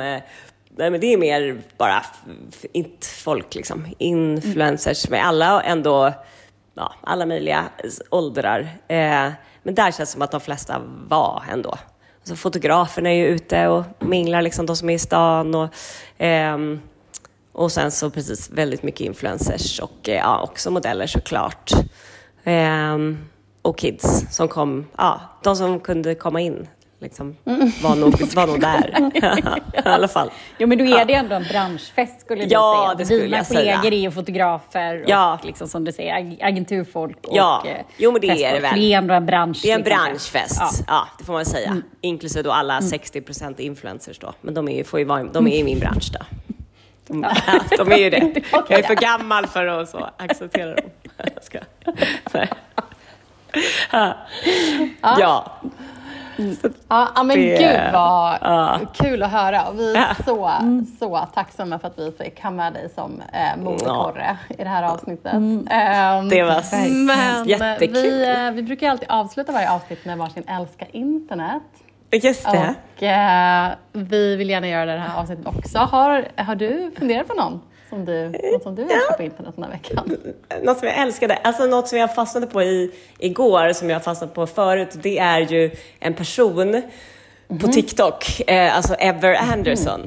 Nej, 0.77 0.91
men 0.91 1.01
det 1.01 1.13
är 1.13 1.17
mer 1.17 1.63
bara 1.79 2.03
inte 2.73 3.07
folk 3.07 3.55
liksom. 3.55 3.87
Influencers 3.99 5.09
med 5.09 5.27
alla 5.27 5.63
ändå, 5.63 6.13
ja, 6.75 6.95
alla 7.01 7.27
möjliga 7.27 7.65
åldrar. 8.11 8.61
Eh, 8.89 9.31
men 9.63 9.75
där 9.75 9.91
känns 9.91 9.97
det 9.97 10.07
som 10.07 10.23
att 10.23 10.31
de 10.31 10.41
flesta 10.41 10.83
var 11.09 11.43
ändå. 11.53 11.79
Så 12.25 12.37
fotograferna 12.37 13.11
är 13.11 13.15
ju 13.15 13.27
ute 13.27 13.69
och 13.69 13.85
minglar, 13.99 14.43
liksom 14.43 14.67
de 14.67 14.77
som 14.77 14.91
är 14.91 14.95
i 14.95 14.99
stan 14.99 15.55
och 15.55 15.69
eh, 16.23 16.59
och 17.53 17.73
sen 17.73 17.91
så 17.91 18.11
precis 18.11 18.51
väldigt 18.51 18.83
mycket 18.83 19.01
influencers 19.01 19.81
och 19.81 20.09
eh, 20.09 20.17
ja, 20.17 20.43
också 20.43 20.71
modeller 20.71 21.07
såklart. 21.07 21.71
Eh, 22.45 22.99
och 23.63 23.79
kids 23.79 24.27
som 24.31 24.49
kom, 24.49 24.87
ja, 24.97 25.21
de 25.43 25.57
som 25.57 25.81
kunde 25.81 26.15
komma 26.15 26.41
in 26.41 26.69
liksom, 27.03 27.37
var, 27.83 27.95
nog, 27.97 28.35
var 28.35 28.47
nog 28.47 28.61
där. 28.61 29.11
I 29.85 29.89
alla 29.89 30.09
fall. 30.09 30.31
Jo 30.59 30.69
men 30.69 30.79
då 30.79 30.85
är 30.85 31.05
det 31.05 31.15
ändå 31.15 31.35
en 31.35 31.43
branschfest 31.43 32.21
skulle 32.21 32.45
du 32.45 32.51
Ja, 32.51 32.85
säga. 32.87 32.99
det 32.99 33.05
skulle 33.05 33.23
Dina 33.23 33.37
jag 33.37 33.47
säga. 33.47 33.77
kollegor 33.77 33.99
är 33.99 34.01
ju 34.03 34.11
fotografer 34.11 35.05
Ja. 35.07 35.35
och 35.41 35.45
liksom 35.45 35.69
som 35.69 35.85
du 35.85 35.93
säger 35.93 36.15
ag- 36.15 36.39
agenturfolk 36.43 37.19
och 37.27 37.37
Ja. 37.37 37.63
eh, 37.67 37.77
Jo, 37.97 38.13
men 38.13 38.21
det 38.21 38.45
är 38.45 38.55
det 38.55 38.61
väl. 38.61 38.75
Det 38.81 38.93
är 38.95 38.99
ändå 38.99 39.15
en 39.15 39.27
bransch. 39.27 39.61
Det 39.63 39.71
är 39.71 39.75
en 39.75 39.81
liksom. 39.81 39.97
branschfest, 40.05 40.61
Ja. 40.61 40.71
ja. 40.87 41.09
det 41.19 41.25
får 41.25 41.33
man 41.33 41.45
säga. 41.45 41.77
Inklusive 42.01 42.43
då 42.43 42.53
alla 42.53 42.81
60% 42.81 43.61
influencers 43.61 44.19
då. 44.19 44.33
Men 44.41 44.55
de 44.55 44.69
är 44.69 44.77
ju, 44.77 44.85
får 44.85 44.99
ju 44.99 45.05
vara, 45.05 45.25
de 45.25 45.47
är 45.47 45.57
i 45.57 45.65
min 45.65 45.79
bransch 45.79 46.11
då. 46.13 46.19
De, 47.07 47.21
de 47.79 47.93
är 47.93 47.97
ju 47.97 48.11
det. 48.11 48.43
Jag 48.53 48.71
är 48.79 48.83
för 48.83 48.95
gammal 48.95 49.47
för 49.47 49.67
att 49.67 49.89
så, 49.89 50.09
acceptera 50.17 50.75
dem. 50.75 50.91
Jag 51.17 51.45
ska. 51.45 51.59
Nej. 52.33 52.49
Ja. 55.01 55.47
Ja, 56.89 57.09
ja, 57.17 57.23
men 57.23 57.37
Det- 57.37 57.59
gud 57.59 57.93
vad 57.93 58.39
ja. 58.41 58.81
kul 58.95 59.23
att 59.23 59.31
höra. 59.31 59.63
Och 59.69 59.79
vi 59.79 59.93
är 59.95 59.99
Ja. 59.99 60.25
så, 60.25 60.51
så 60.99 61.19
tacksamma 61.35 61.79
för 61.79 61.89
att 61.89 61.99
vi 61.99 62.13
fick 62.25 62.43
ha 62.43 62.51
med 62.51 62.73
dig 62.73 62.89
som 62.95 63.23
eh, 63.33 63.63
modekorre 63.65 64.37
i 64.49 64.63
det 64.65 64.69
här 64.69 64.83
avsnittet. 64.83 65.33
Ehm, 65.35 66.29
Det 66.29 66.43
var 66.43 66.63
men 67.07 67.49
jättekul. 67.49 67.93
Vi, 68.03 68.31
eh, 68.31 68.51
vi 68.51 68.63
brukar 68.63 68.91
alltid 68.91 69.09
avsluta 69.11 69.53
varje 69.53 69.71
avsnitt 69.71 70.05
med 70.05 70.19
varsin 70.19 70.45
älskar 70.49 70.89
internet. 70.93 71.63
Just 72.23 72.45
det. 72.53 72.75
Och 72.97 73.03
eh, 73.03 73.71
vi 73.93 74.37
vill 74.37 74.51
gärna 74.51 74.69
göra 74.69 74.85
det 74.95 74.99
här 75.01 75.21
avsnittet 75.21 75.47
också. 75.47 75.79
Har, 75.79 76.29
har 76.37 76.55
du 76.55 76.91
funderat 76.99 77.29
på 77.29 77.35
någon 77.35 77.61
som 77.93 78.05
du, 78.05 78.29
något 78.53 78.63
som 78.63 78.75
du 78.75 78.83
älskar 78.83 79.17
på 79.17 79.23
internet 79.23 79.53
den 79.57 79.65
här 79.65 79.71
veckan? 79.71 80.17
Något 80.63 80.79
som 80.79 80.89
jag 80.89 80.99
älskade, 80.99 81.35
alltså 81.35 81.67
något 81.67 81.89
som 81.89 81.99
jag 81.99 82.15
fastnade 82.15 82.47
på 82.47 82.63
i, 82.63 82.91
igår, 83.19 83.73
som 83.73 83.91
jag 83.91 84.05
fastnat 84.05 84.35
på 84.35 84.47
förut, 84.47 84.89
det 85.03 85.19
är 85.19 85.41
ju 85.41 85.71
en 86.01 86.15
person 86.15 86.83
på 87.61 87.69
TikTok, 87.69 88.41
eh, 88.51 88.77
alltså 88.77 88.95
Ever 88.95 89.35
Anderson. 89.35 90.01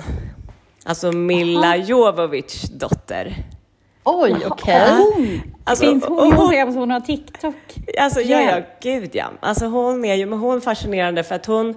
Alltså 0.85 1.11
Milla 1.11 1.75
Jovovics 1.77 2.61
dotter. 2.61 3.35
Oj, 4.03 4.35
okej. 4.45 4.83
Hon! 4.97 5.41
Alltså, 5.63 5.85
Finns 5.85 6.05
hon 6.05 6.33
hon- 6.33 6.71
på 6.73 6.79
hon 6.79 6.91
har 6.91 6.99
TikTok? 6.99 7.55
Alltså 7.99 8.21
ja, 8.21 8.41
ja, 8.41 8.61
gud 8.81 9.09
ja. 9.13 9.25
Alltså 9.39 9.65
hon 9.65 10.05
är 10.05 10.15
ju, 10.15 10.25
men 10.25 10.39
hon 10.39 10.57
är 10.57 10.61
fascinerande 10.61 11.23
för 11.23 11.35
att 11.35 11.45
hon 11.45 11.73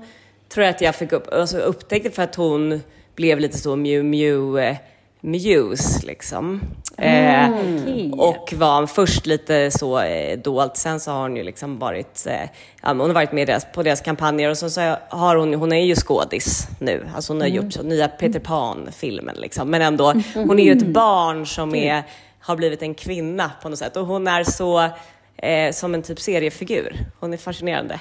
tror 0.49 0.65
jag 0.67 0.75
att 0.75 0.81
jag 0.81 0.95
fick 0.95 1.13
upp, 1.13 1.33
alltså 1.33 1.59
upptäckte 1.59 2.11
för 2.11 2.23
att 2.23 2.35
hon 2.35 2.81
blev 3.15 3.41
lite 3.41 3.59
så 3.59 3.77
Mew 3.77 4.65
eh, 4.69 4.77
Muse 5.21 6.07
liksom. 6.07 6.61
Eh, 6.99 7.51
Okej. 7.51 8.13
och 8.13 8.53
var 8.57 8.87
först 8.87 9.27
lite 9.27 9.71
så 9.71 10.01
eh, 10.01 10.39
dolt, 10.39 10.77
sen 10.77 11.01
så 11.01 11.11
har 11.11 11.23
hon 11.23 11.37
ju 11.37 11.43
liksom 11.43 11.79
varit, 11.79 12.27
eh, 12.27 12.51
hon 12.83 13.01
har 13.01 13.15
varit 13.15 13.33
med 13.33 13.47
deras, 13.47 13.67
på 13.73 13.83
deras 13.83 14.01
kampanjer. 14.01 14.51
Och 14.51 14.59
så, 14.59 14.71
så 14.71 14.97
har 15.09 15.37
hon, 15.37 15.55
hon 15.55 15.73
är 15.73 15.85
ju 15.85 15.95
skådis 15.95 16.69
nu, 16.81 17.09
alltså 17.15 17.33
hon 17.33 17.41
har 17.41 17.49
gjort 17.49 17.73
så, 17.73 17.83
nya 17.83 18.09
Peter 18.09 18.41
Pan-filmen 18.41 19.37
liksom, 19.39 19.71
men 19.71 19.83
ändå, 19.83 20.15
hon 20.35 20.59
är 20.59 20.65
ju 20.65 20.73
ett 20.73 20.87
barn 20.87 21.47
som 21.47 21.75
är, 21.75 22.03
har 22.41 22.57
blivit 22.57 22.83
en 22.83 22.95
kvinna 22.95 23.51
på 23.63 23.69
något 23.69 23.79
sätt. 23.79 23.97
Och 23.97 24.07
hon 24.07 24.27
är 24.27 24.45
så 24.45 24.89
eh, 25.37 25.73
som 25.73 25.95
en 25.95 26.03
typ 26.03 26.21
seriefigur. 26.21 26.97
Hon 27.21 27.33
är 27.33 27.37
fascinerande. 27.37 28.01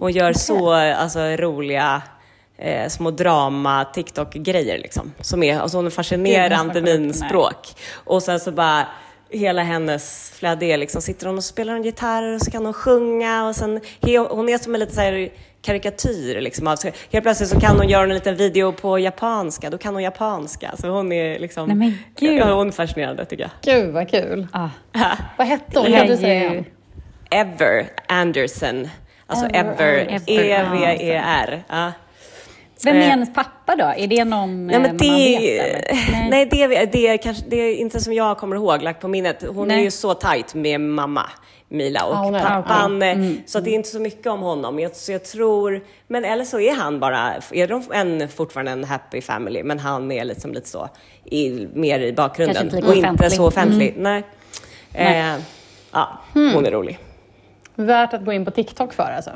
Hon 0.00 0.12
gör 0.12 0.32
så 0.32 0.70
alltså, 0.70 1.20
roliga 1.20 2.02
eh, 2.58 2.88
små 2.88 3.10
drama 3.10 3.84
TikTok-grejer 3.84 4.78
liksom. 4.78 5.12
Som 5.20 5.42
är, 5.42 5.58
alltså 5.60 5.78
hon 5.78 5.86
är 5.86 5.90
fascinerande 5.90 6.82
minspråk. 6.82 7.68
Och 7.94 8.22
sen 8.22 8.40
så 8.40 8.52
bara 8.52 8.86
hela 9.30 9.62
hennes 9.62 10.30
flöde 10.30 10.66
är 10.66 10.76
liksom, 10.76 11.02
sitter 11.02 11.26
hon 11.26 11.36
och 11.36 11.44
spelar 11.44 11.74
en 11.74 11.82
gitarr 11.82 12.34
och 12.34 12.40
så 12.40 12.50
kan 12.50 12.64
hon 12.64 12.72
sjunga 12.74 13.46
och 13.48 13.56
sen, 13.56 13.80
he- 14.00 14.28
hon 14.30 14.48
är 14.48 14.58
som 14.58 14.74
en 14.74 14.80
lite 14.80 14.94
så 14.94 15.00
här 15.00 15.28
karikatyr 15.62 16.40
liksom. 16.40 16.66
Alltså, 16.66 16.88
helt 17.12 17.24
plötsligt 17.24 17.48
så 17.50 17.60
kan 17.60 17.76
hon 17.76 17.88
göra 17.88 18.02
en 18.02 18.14
liten 18.14 18.36
video 18.36 18.72
på 18.72 18.98
japanska, 18.98 19.70
då 19.70 19.78
kan 19.78 19.94
hon 19.94 20.02
japanska. 20.02 20.70
Så 20.78 20.88
hon 20.88 21.12
är 21.12 21.38
liksom, 21.38 21.66
Nej, 21.68 21.76
men 21.76 21.98
gud. 22.18 22.38
ja, 22.40 22.54
hon 22.54 22.68
är 22.68 22.72
fascinerande 22.72 23.24
tycker 23.24 23.50
jag. 23.62 23.74
Gud 23.74 23.92
vad 23.94 24.10
kul. 24.10 24.46
Ah. 24.52 24.68
Vad 25.38 25.46
hette 25.46 25.78
hon? 25.80 25.92
Kan 25.92 26.06
du 26.06 26.16
säga? 26.16 26.64
Ever 27.30 27.86
Anderson. 28.08 28.88
Alltså 29.26 29.46
Ever 29.46 29.72
Ever, 29.72 30.00
Anderson. 30.00 30.24
E-V-E-R. 30.36 31.62
Ja. 31.68 31.92
Vem 32.84 32.96
är 32.96 33.00
Eh, 33.00 33.06
hennes 33.06 33.34
pappa 33.34 33.76
då? 33.76 33.84
Är 33.96 34.06
det 34.06 34.24
någon 34.24 34.66
Nej, 34.66 34.76
eh, 34.76 34.82
men 34.82 34.90
man 34.90 34.96
det, 34.96 35.38
vet? 35.38 35.64
Eller? 35.64 36.30
nej, 36.30 36.46
det, 36.46 36.66
det, 36.92 37.06
är 37.08 37.16
kanske, 37.16 37.44
det 37.48 37.56
är 37.56 37.74
inte 37.74 38.00
som 38.00 38.12
jag 38.12 38.38
kommer 38.38 38.56
ihåg, 38.56 38.82
lagt 38.82 39.00
på 39.00 39.08
minnet. 39.08 39.44
Hon 39.48 39.70
är 39.70 39.74
Nej. 39.74 39.84
ju 39.84 39.90
så 39.90 40.14
tajt 40.14 40.54
med 40.54 40.80
mamma, 40.80 41.26
Mila, 41.68 42.04
och 42.04 42.26
är 42.26 42.32
det. 42.32 42.40
pappan. 42.40 43.02
eh, 43.02 43.16
Så 43.46 43.60
det 43.60 43.70
är 43.70 43.74
inte 43.74 43.88
så 43.88 44.00
mycket 44.00 44.26
om 44.26 44.40
honom. 44.40 44.78
Jag, 44.78 44.96
så 44.96 45.12
jag 45.12 45.24
tror, 45.24 45.80
men 46.08 46.24
eller 46.24 46.44
så 46.44 46.60
är 46.60 46.74
han 46.74 47.00
bara, 47.00 47.32
är 47.52 47.68
de 47.68 47.82
en, 47.92 48.28
fortfarande 48.28 48.72
en 48.72 48.84
happy 48.84 49.20
family, 49.20 49.62
men 49.62 49.78
han 49.78 50.12
är 50.12 50.24
liksom 50.24 50.52
lite 50.52 50.68
så, 50.68 50.88
i, 51.24 51.68
mer 51.74 52.00
i 52.00 52.12
bakgrunden. 52.12 52.64
Inte 52.64 52.76
och 52.76 52.82
inte 52.94 52.98
offentlig. 53.08 53.32
så 53.32 53.46
offentlig. 53.46 53.94
Nej. 53.96 54.22
Nej. 54.94 55.34
Eh, 55.34 55.40
ja, 55.92 56.20
hon 56.32 56.66
är 56.66 56.70
rolig. 56.70 56.98
Värt 57.76 58.12
att 58.14 58.24
gå 58.24 58.32
in 58.32 58.44
på 58.44 58.50
TikTok 58.50 58.92
för 58.92 59.12
alltså. 59.16 59.30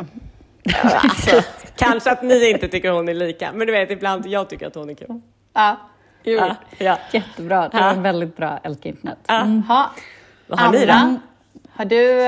Alltså, 0.82 1.42
kanske 1.76 2.10
att 2.10 2.22
ni 2.22 2.50
inte 2.50 2.68
tycker 2.68 2.90
hon 2.90 3.08
är 3.08 3.14
lika, 3.14 3.52
men 3.52 3.66
du 3.66 3.72
vet 3.72 3.90
ibland 3.90 4.26
jag 4.26 4.48
tycker 4.48 4.66
att 4.66 4.74
hon 4.74 4.90
är 4.90 4.94
kul. 4.94 5.20
Ja. 5.52 5.76
Kul. 6.24 6.36
Ja, 6.36 6.56
ja. 6.78 6.98
Jättebra, 7.12 7.68
det 7.68 7.80
var 7.80 7.90
en 7.90 8.02
väldigt 8.02 8.36
bra 8.36 8.58
älska 8.62 8.88
internet. 8.88 9.18
Ja. 9.26 9.38
Ha. 9.68 9.90
Vad 10.46 10.60
har 10.60 10.72
ni 10.72 10.86
då? 10.86 10.92
Anna, 10.92 11.20
Har 11.72 11.84
du... 11.84 12.22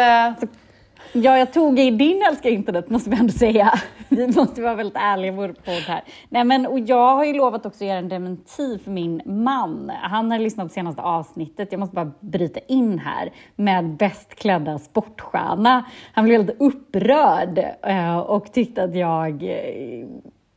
Ja, 1.12 1.38
jag 1.38 1.52
tog 1.52 1.78
i 1.78 1.90
din 1.90 2.22
älska 2.30 2.48
internet 2.48 2.90
måste 2.90 3.10
vi 3.10 3.16
ändå 3.16 3.32
säga. 3.32 3.72
Vi 4.08 4.26
måste 4.26 4.62
vara 4.62 4.74
väldigt 4.74 4.96
ärliga 4.96 5.32
i 5.32 5.36
vår 5.36 5.48
podd 5.48 5.82
här. 5.86 6.02
Nej, 6.28 6.44
men, 6.44 6.66
och 6.66 6.78
jag 6.78 7.16
har 7.16 7.24
ju 7.24 7.32
lovat 7.32 7.66
också 7.66 7.84
att 7.84 7.88
göra 7.88 7.98
en 7.98 8.08
dementi 8.08 8.78
för 8.84 8.90
min 8.90 9.22
man. 9.24 9.92
Han 10.02 10.30
har 10.30 10.38
lyssnat 10.38 10.68
på 10.68 10.72
senaste 10.72 11.02
avsnittet. 11.02 11.68
Jag 11.72 11.78
måste 11.78 11.94
bara 11.94 12.12
bryta 12.20 12.60
in 12.68 12.98
här 12.98 13.32
med 13.56 13.96
bäst 13.96 14.34
klädda 14.34 14.78
sportstjärna. 14.78 15.84
Han 16.12 16.24
blev 16.24 16.38
väldigt 16.38 16.60
upprörd 16.60 17.58
eh, 17.82 18.18
och 18.18 18.52
tyckte 18.52 18.82
att 18.82 18.94
jag 18.94 19.42
eh, 19.42 20.06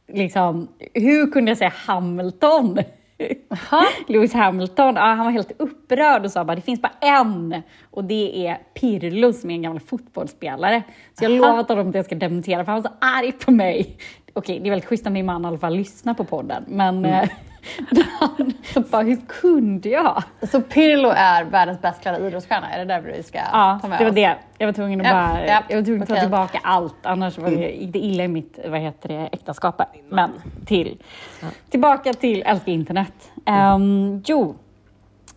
liksom, 0.07 0.67
hur 0.93 1.31
kunde 1.31 1.51
jag 1.51 1.57
säga 1.57 1.73
Hamilton? 1.75 2.79
Lewis 4.08 4.34
Hamilton, 4.34 4.95
ja, 4.95 5.02
han 5.02 5.26
var 5.26 5.32
helt 5.32 5.52
upprörd 5.60 6.26
och 6.26 6.32
sa 6.32 6.43
bara 6.45 6.56
det 6.56 6.62
finns 6.62 6.82
bara 6.82 6.93
en 7.02 7.62
och 7.91 8.04
det 8.04 8.47
är 8.47 8.58
Pirlo 8.73 9.34
som 9.34 9.49
är 9.49 9.54
en 9.54 9.62
gammal 9.62 9.80
fotbollsspelare. 9.80 10.84
Så 11.19 11.23
jag 11.23 11.30
har 11.30 11.38
lovat 11.38 11.69
honom 11.69 11.89
att 11.89 11.95
jag 11.95 12.06
ska 12.06 12.15
dementera 12.15 12.65
för 12.65 12.71
han 12.71 12.82
var 12.82 12.89
så 12.89 12.95
arg 12.99 13.32
på 13.32 13.52
mig. 13.52 13.97
Okej, 14.34 14.60
det 14.60 14.67
är 14.67 14.69
väldigt 14.69 14.89
schysst 14.89 15.08
att 15.08 15.13
min 15.13 15.26
man 15.26 15.43
i 15.43 15.47
alla 15.47 15.58
fall 15.58 15.76
lyssnar 15.76 16.13
på 16.13 16.23
podden, 16.23 16.63
men 16.67 17.06
Mm. 17.06 17.28
så 18.73 18.82
bara, 18.82 19.02
hur 19.02 19.17
kunde 19.28 19.89
jag? 19.89 20.23
Så 20.52 20.62
Pirlo 20.62 21.10
är 21.15 21.43
världens 21.43 21.82
bäst 21.82 22.02
klädda 22.02 22.28
idrottsstjärna? 22.28 22.69
Är 22.69 22.80
det 22.80 22.86
där 22.86 23.02
vi 23.02 23.23
ska 23.23 23.38
Ja, 23.38 23.80
ta 23.82 23.88
med 23.88 23.99
det 23.99 24.04
var 24.04 24.10
oss? 24.12 24.15
det. 24.15 24.36
Jag 24.58 24.67
var 24.67 24.73
tvungen 24.73 25.02
att, 25.02 25.08
Ja, 25.08 25.13
bara, 25.13 25.45
ja, 25.47 25.63
jag 25.69 25.78
var 25.78 25.84
tvungen 25.84 26.02
att 26.02 26.08
ta 26.08 26.13
okej. 26.13 26.21
tillbaka 26.23 26.60
allt, 26.63 26.95
annars 27.06 27.38
var 27.38 27.49
det, 27.49 27.69
gick 27.71 27.93
det 27.93 27.99
illa 27.99 28.23
i 28.23 28.28
mitt 28.28 28.60
vad 28.67 28.80
heter 28.80 29.10
det, 29.10 29.30
äktenskap. 29.32 29.82
Men 30.10 30.30
till, 30.65 30.97
tillbaka 31.69 32.13
till 32.13 32.43
älska 32.45 32.71
internet. 32.71 33.32
Um, 33.76 34.23
jo, 34.26 34.56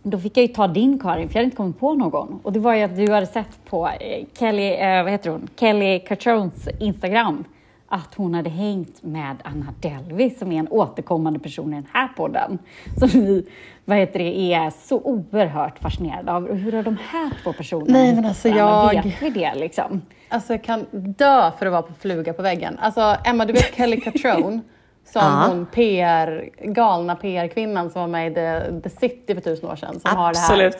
då 0.03 0.19
fick 0.19 0.37
jag 0.37 0.41
ju 0.45 0.53
ta 0.53 0.67
din 0.67 0.99
Karin, 0.99 1.27
för 1.29 1.35
jag 1.35 1.39
hade 1.39 1.45
inte 1.45 1.57
kommit 1.57 1.79
på 1.79 1.93
någon. 1.93 2.39
Och 2.43 2.53
det 2.53 2.59
var 2.59 2.73
ju 2.73 2.83
att 2.83 2.95
du 2.95 3.11
hade 3.13 3.25
sett 3.25 3.65
på 3.69 3.87
eh, 3.87 4.25
Kelly, 4.39 4.73
eh, 4.73 5.03
vad 5.03 5.11
heter 5.11 5.29
hon? 5.29 5.47
Kelly 5.59 5.99
Catrones 5.99 6.67
Instagram 6.79 7.43
att 7.89 8.13
hon 8.15 8.33
hade 8.33 8.49
hängt 8.49 9.03
med 9.03 9.35
Anna 9.43 9.73
Delvey 9.81 10.29
som 10.29 10.51
är 10.51 10.59
en 10.59 10.67
återkommande 10.67 11.39
person 11.39 11.73
i 11.73 11.75
den 11.75 11.87
här 11.93 12.07
podden. 12.07 12.59
Som 12.97 13.07
vi 13.09 13.47
vad 13.85 13.97
heter 13.97 14.19
det, 14.19 14.53
är 14.53 14.69
så 14.69 15.01
oerhört 15.01 15.79
fascinerade 15.79 16.31
av. 16.31 16.45
Och 16.45 16.57
hur 16.57 16.71
har 16.71 16.83
de 16.83 16.97
här 17.11 17.31
två 17.43 17.53
personerna 17.53 17.93
Nej, 17.99 18.15
men 18.15 18.25
alltså 18.25 18.47
jag- 18.49 19.03
Vet 19.03 19.21
vi 19.21 19.29
det 19.29 19.55
liksom? 19.55 20.01
Alltså 20.29 20.53
jag 20.53 20.63
kan 20.63 20.85
dö 20.91 21.51
för 21.59 21.65
att 21.65 21.71
vara 21.71 21.81
på 21.81 21.93
fluga 21.93 22.33
på 22.33 22.41
väggen. 22.41 22.77
Alltså 22.81 23.15
Emma, 23.25 23.45
du 23.45 23.53
vet 23.53 23.75
Kelly 23.75 24.01
Catrone? 24.01 24.59
Som 25.05 25.21
Ja. 25.21 25.45
hon 25.49 25.65
PR, 25.65 26.49
galna 26.63 27.15
PR-kvinnan 27.15 27.89
som 27.89 28.01
var 28.01 28.07
med 28.07 28.31
i 28.31 28.35
The, 28.35 28.81
The 28.81 28.89
City 28.89 29.33
för 29.35 29.41
tusen 29.41 29.69
år 29.69 29.75
sedan. 29.75 29.99
Som 29.99 30.15
Har 30.17 30.33
det 30.33 30.39
här. 30.39 30.71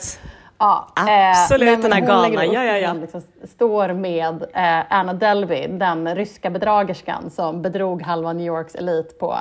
Absolut. 0.58 1.10
Ja, 1.10 1.30
Absolut, 1.30 1.67
nej, 1.67 1.72
men 1.72 1.82
den 1.82 1.91
här 1.91 2.02
galna. 2.02 2.46
Ja, 2.46 2.63
ja, 2.63 2.78
ja. 2.78 2.93
Liksom, 2.93 3.22
står 3.43 3.93
med 3.93 4.43
eh, 4.54 4.86
Anna 4.89 5.13
Delvey, 5.13 5.67
den 5.67 6.15
ryska 6.15 6.50
bedragerskan 6.50 7.30
som 7.30 7.62
bedrog 7.62 8.02
halva 8.02 8.34
New 8.34 8.46
Yorks 8.46 8.76
elit 8.76 9.20
på 9.20 9.38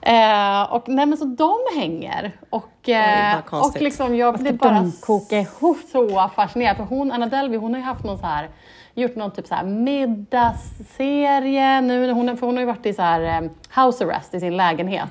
Eh, 0.00 0.72
och 0.72 0.88
nej 0.88 1.06
men 1.06 1.18
så 1.18 1.24
de 1.24 1.56
hänger. 1.80 2.32
Och, 2.50 2.88
eh, 2.88 3.40
konstigt. 3.46 3.76
och 3.76 3.82
liksom 3.82 4.16
jag 4.16 4.38
blir 4.38 4.52
bara 4.52 4.84
kokar 5.00 5.46
så 5.92 6.30
fascinerad. 6.34 6.76
För 6.76 6.84
hon, 6.84 7.12
Anna 7.12 7.26
Delvey, 7.26 7.58
hon 7.58 7.72
har 7.72 7.80
ju 7.80 7.86
haft 7.86 8.04
någon 8.04 8.18
så 8.18 8.26
här 8.26 8.48
gjort 9.00 9.16
någon 9.16 9.30
typ 9.30 9.46
så 9.46 9.54
här 9.54 9.64
middagsserie. 9.64 11.80
Nu, 11.80 12.12
hon, 12.12 12.36
för 12.36 12.46
hon 12.46 12.56
har 12.56 12.60
ju 12.60 12.66
varit 12.66 12.86
i 12.86 12.92
så 12.92 13.02
här 13.02 13.22
eh, 13.22 13.40
house 13.84 14.04
arrest 14.04 14.34
i 14.34 14.40
sin 14.40 14.56
lägenhet. 14.56 15.08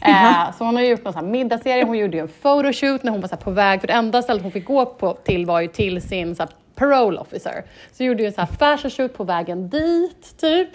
Eh, 0.00 0.52
så 0.58 0.64
hon 0.64 0.76
har 0.76 0.82
gjort 0.82 1.04
någon 1.04 1.12
så 1.12 1.18
här 1.18 1.26
middagsserie, 1.26 1.84
hon 1.84 1.98
gjorde 1.98 2.16
ju 2.16 2.22
en 2.22 2.28
photoshoot 2.28 3.02
när 3.02 3.12
hon 3.12 3.20
var 3.20 3.28
så 3.28 3.36
på 3.36 3.50
väg, 3.50 3.80
för 3.80 3.86
det 3.86 3.92
enda 3.92 4.22
stället 4.22 4.42
hon 4.42 4.52
fick 4.52 4.66
gå 4.66 4.86
på, 4.86 5.12
till 5.12 5.46
var 5.46 5.60
ju 5.60 5.68
till 5.68 6.02
sin 6.02 6.36
så 6.36 6.46
parole 6.76 7.18
officer. 7.18 7.64
Så 7.92 8.04
gjorde 8.04 8.22
ju 8.22 8.26
en 8.26 8.32
så 8.32 8.40
här 8.40 8.48
fashion 8.76 8.90
shoot 8.90 9.14
på 9.16 9.24
vägen 9.24 9.68
dit, 9.68 10.34
typ. 10.40 10.68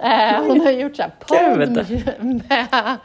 Eh, 0.00 0.42
hon 0.46 0.60
har 0.60 0.70
gjort 0.70 0.96
så 0.96 1.02
här 1.02 1.10
podd 1.20 1.86
Gud. 1.88 2.10
med, 2.48 2.96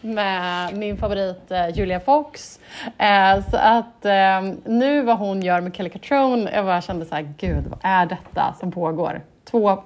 med 0.00 0.76
min 0.76 0.96
favorit 0.96 1.50
eh, 1.50 1.68
Julia 1.68 2.00
Fox. 2.00 2.60
Eh, 2.98 3.50
så 3.50 3.56
att 3.56 4.04
eh, 4.04 4.42
nu 4.64 5.02
vad 5.02 5.18
hon 5.18 5.42
gör 5.42 5.60
med 5.60 5.76
Kelly 5.76 5.90
Catrone, 5.90 6.50
jag 6.54 6.64
bara 6.64 6.80
kände 6.80 7.06
så 7.06 7.14
här, 7.14 7.34
gud 7.38 7.64
vad 7.66 7.78
är 7.82 8.06
detta 8.06 8.54
som 8.60 8.72
pågår? 8.72 9.22
Två, 9.50 9.82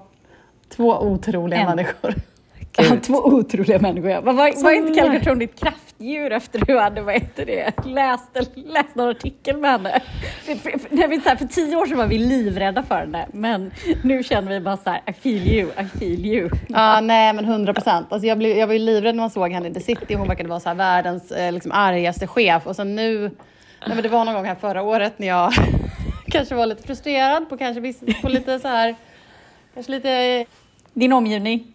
två 0.77 0.99
otroliga 0.99 1.61
En. 1.61 1.66
människor. 1.66 2.14
Ja, 2.77 2.85
två 3.03 3.14
otroliga 3.14 3.79
människor. 3.79 4.11
ja. 4.11 4.20
Var, 4.20 4.33
var, 4.33 4.62
var 4.62 4.73
inte 4.73 4.94
Kelly 4.94 5.18
Catrone 5.18 5.38
ditt 5.38 5.61
kraftdjur 5.98 6.33
efter 6.33 6.59
du 6.66 6.78
hade 6.78 7.00
vad 7.00 7.14
heter 7.14 7.46
det, 7.46 7.72
läst, 7.87 8.30
läst 8.54 8.94
någon 8.94 9.09
artikel 9.09 9.57
med 9.57 9.70
henne? 9.70 10.00
För, 10.42 10.54
för, 10.54 10.78
för, 10.78 11.37
för 11.37 11.46
tio 11.46 11.76
år 11.76 11.87
sedan 11.87 11.98
var 11.98 12.07
vi 12.07 12.18
livrädda 12.18 12.83
för 12.83 12.94
henne, 12.94 13.26
men 13.33 13.70
nu 14.02 14.22
känner 14.22 14.52
vi 14.52 14.61
bara 14.61 14.76
så 14.76 14.90
här, 14.90 15.02
I 15.07 15.12
feel 15.12 15.46
you, 15.48 15.70
I 15.80 15.98
feel 15.98 16.26
you. 16.26 16.50
Ja, 16.68 17.00
nej 17.00 17.33
men 17.33 17.44
100 17.44 17.74
procent. 17.74 18.12
Alltså 18.12 18.26
jag, 18.26 18.38
blev- 18.38 18.57
jag 18.59 18.66
var 18.66 18.74
ju 18.74 18.78
livrädd 18.78 19.14
när 19.14 19.22
man 19.22 19.30
såg 19.30 19.52
henne 19.52 19.68
i 19.68 19.74
The 19.74 19.80
City. 19.80 20.14
Hon 20.14 20.28
verkade 20.28 20.48
vara 20.48 20.61
så 20.61 20.68
här 20.68 20.76
världens 20.76 21.33
eh, 21.33 21.52
liksom, 21.52 21.72
argaste 21.72 22.26
chef. 22.26 22.66
Och 22.66 22.76
sen 22.76 22.96
nu, 22.96 23.20
nej, 23.20 23.30
men 23.94 24.02
det 24.02 24.09
var 24.09 24.24
någon 24.24 24.35
gång 24.35 24.44
här 24.44 24.54
förra 24.54 24.83
året 24.83 25.18
när 25.18 25.26
jag 25.26 25.52
kanske 26.28 26.54
var 26.54 26.66
lite 26.66 26.83
frustrerad 26.83 27.48
på 27.48 27.57
kanske 27.57 27.92
på 28.22 28.28
lite 28.28 28.59
så 28.59 28.68
här, 28.68 28.94
kanske 29.74 29.92
lite 29.92 30.44
Din 30.92 31.12
omgivning. 31.12 31.74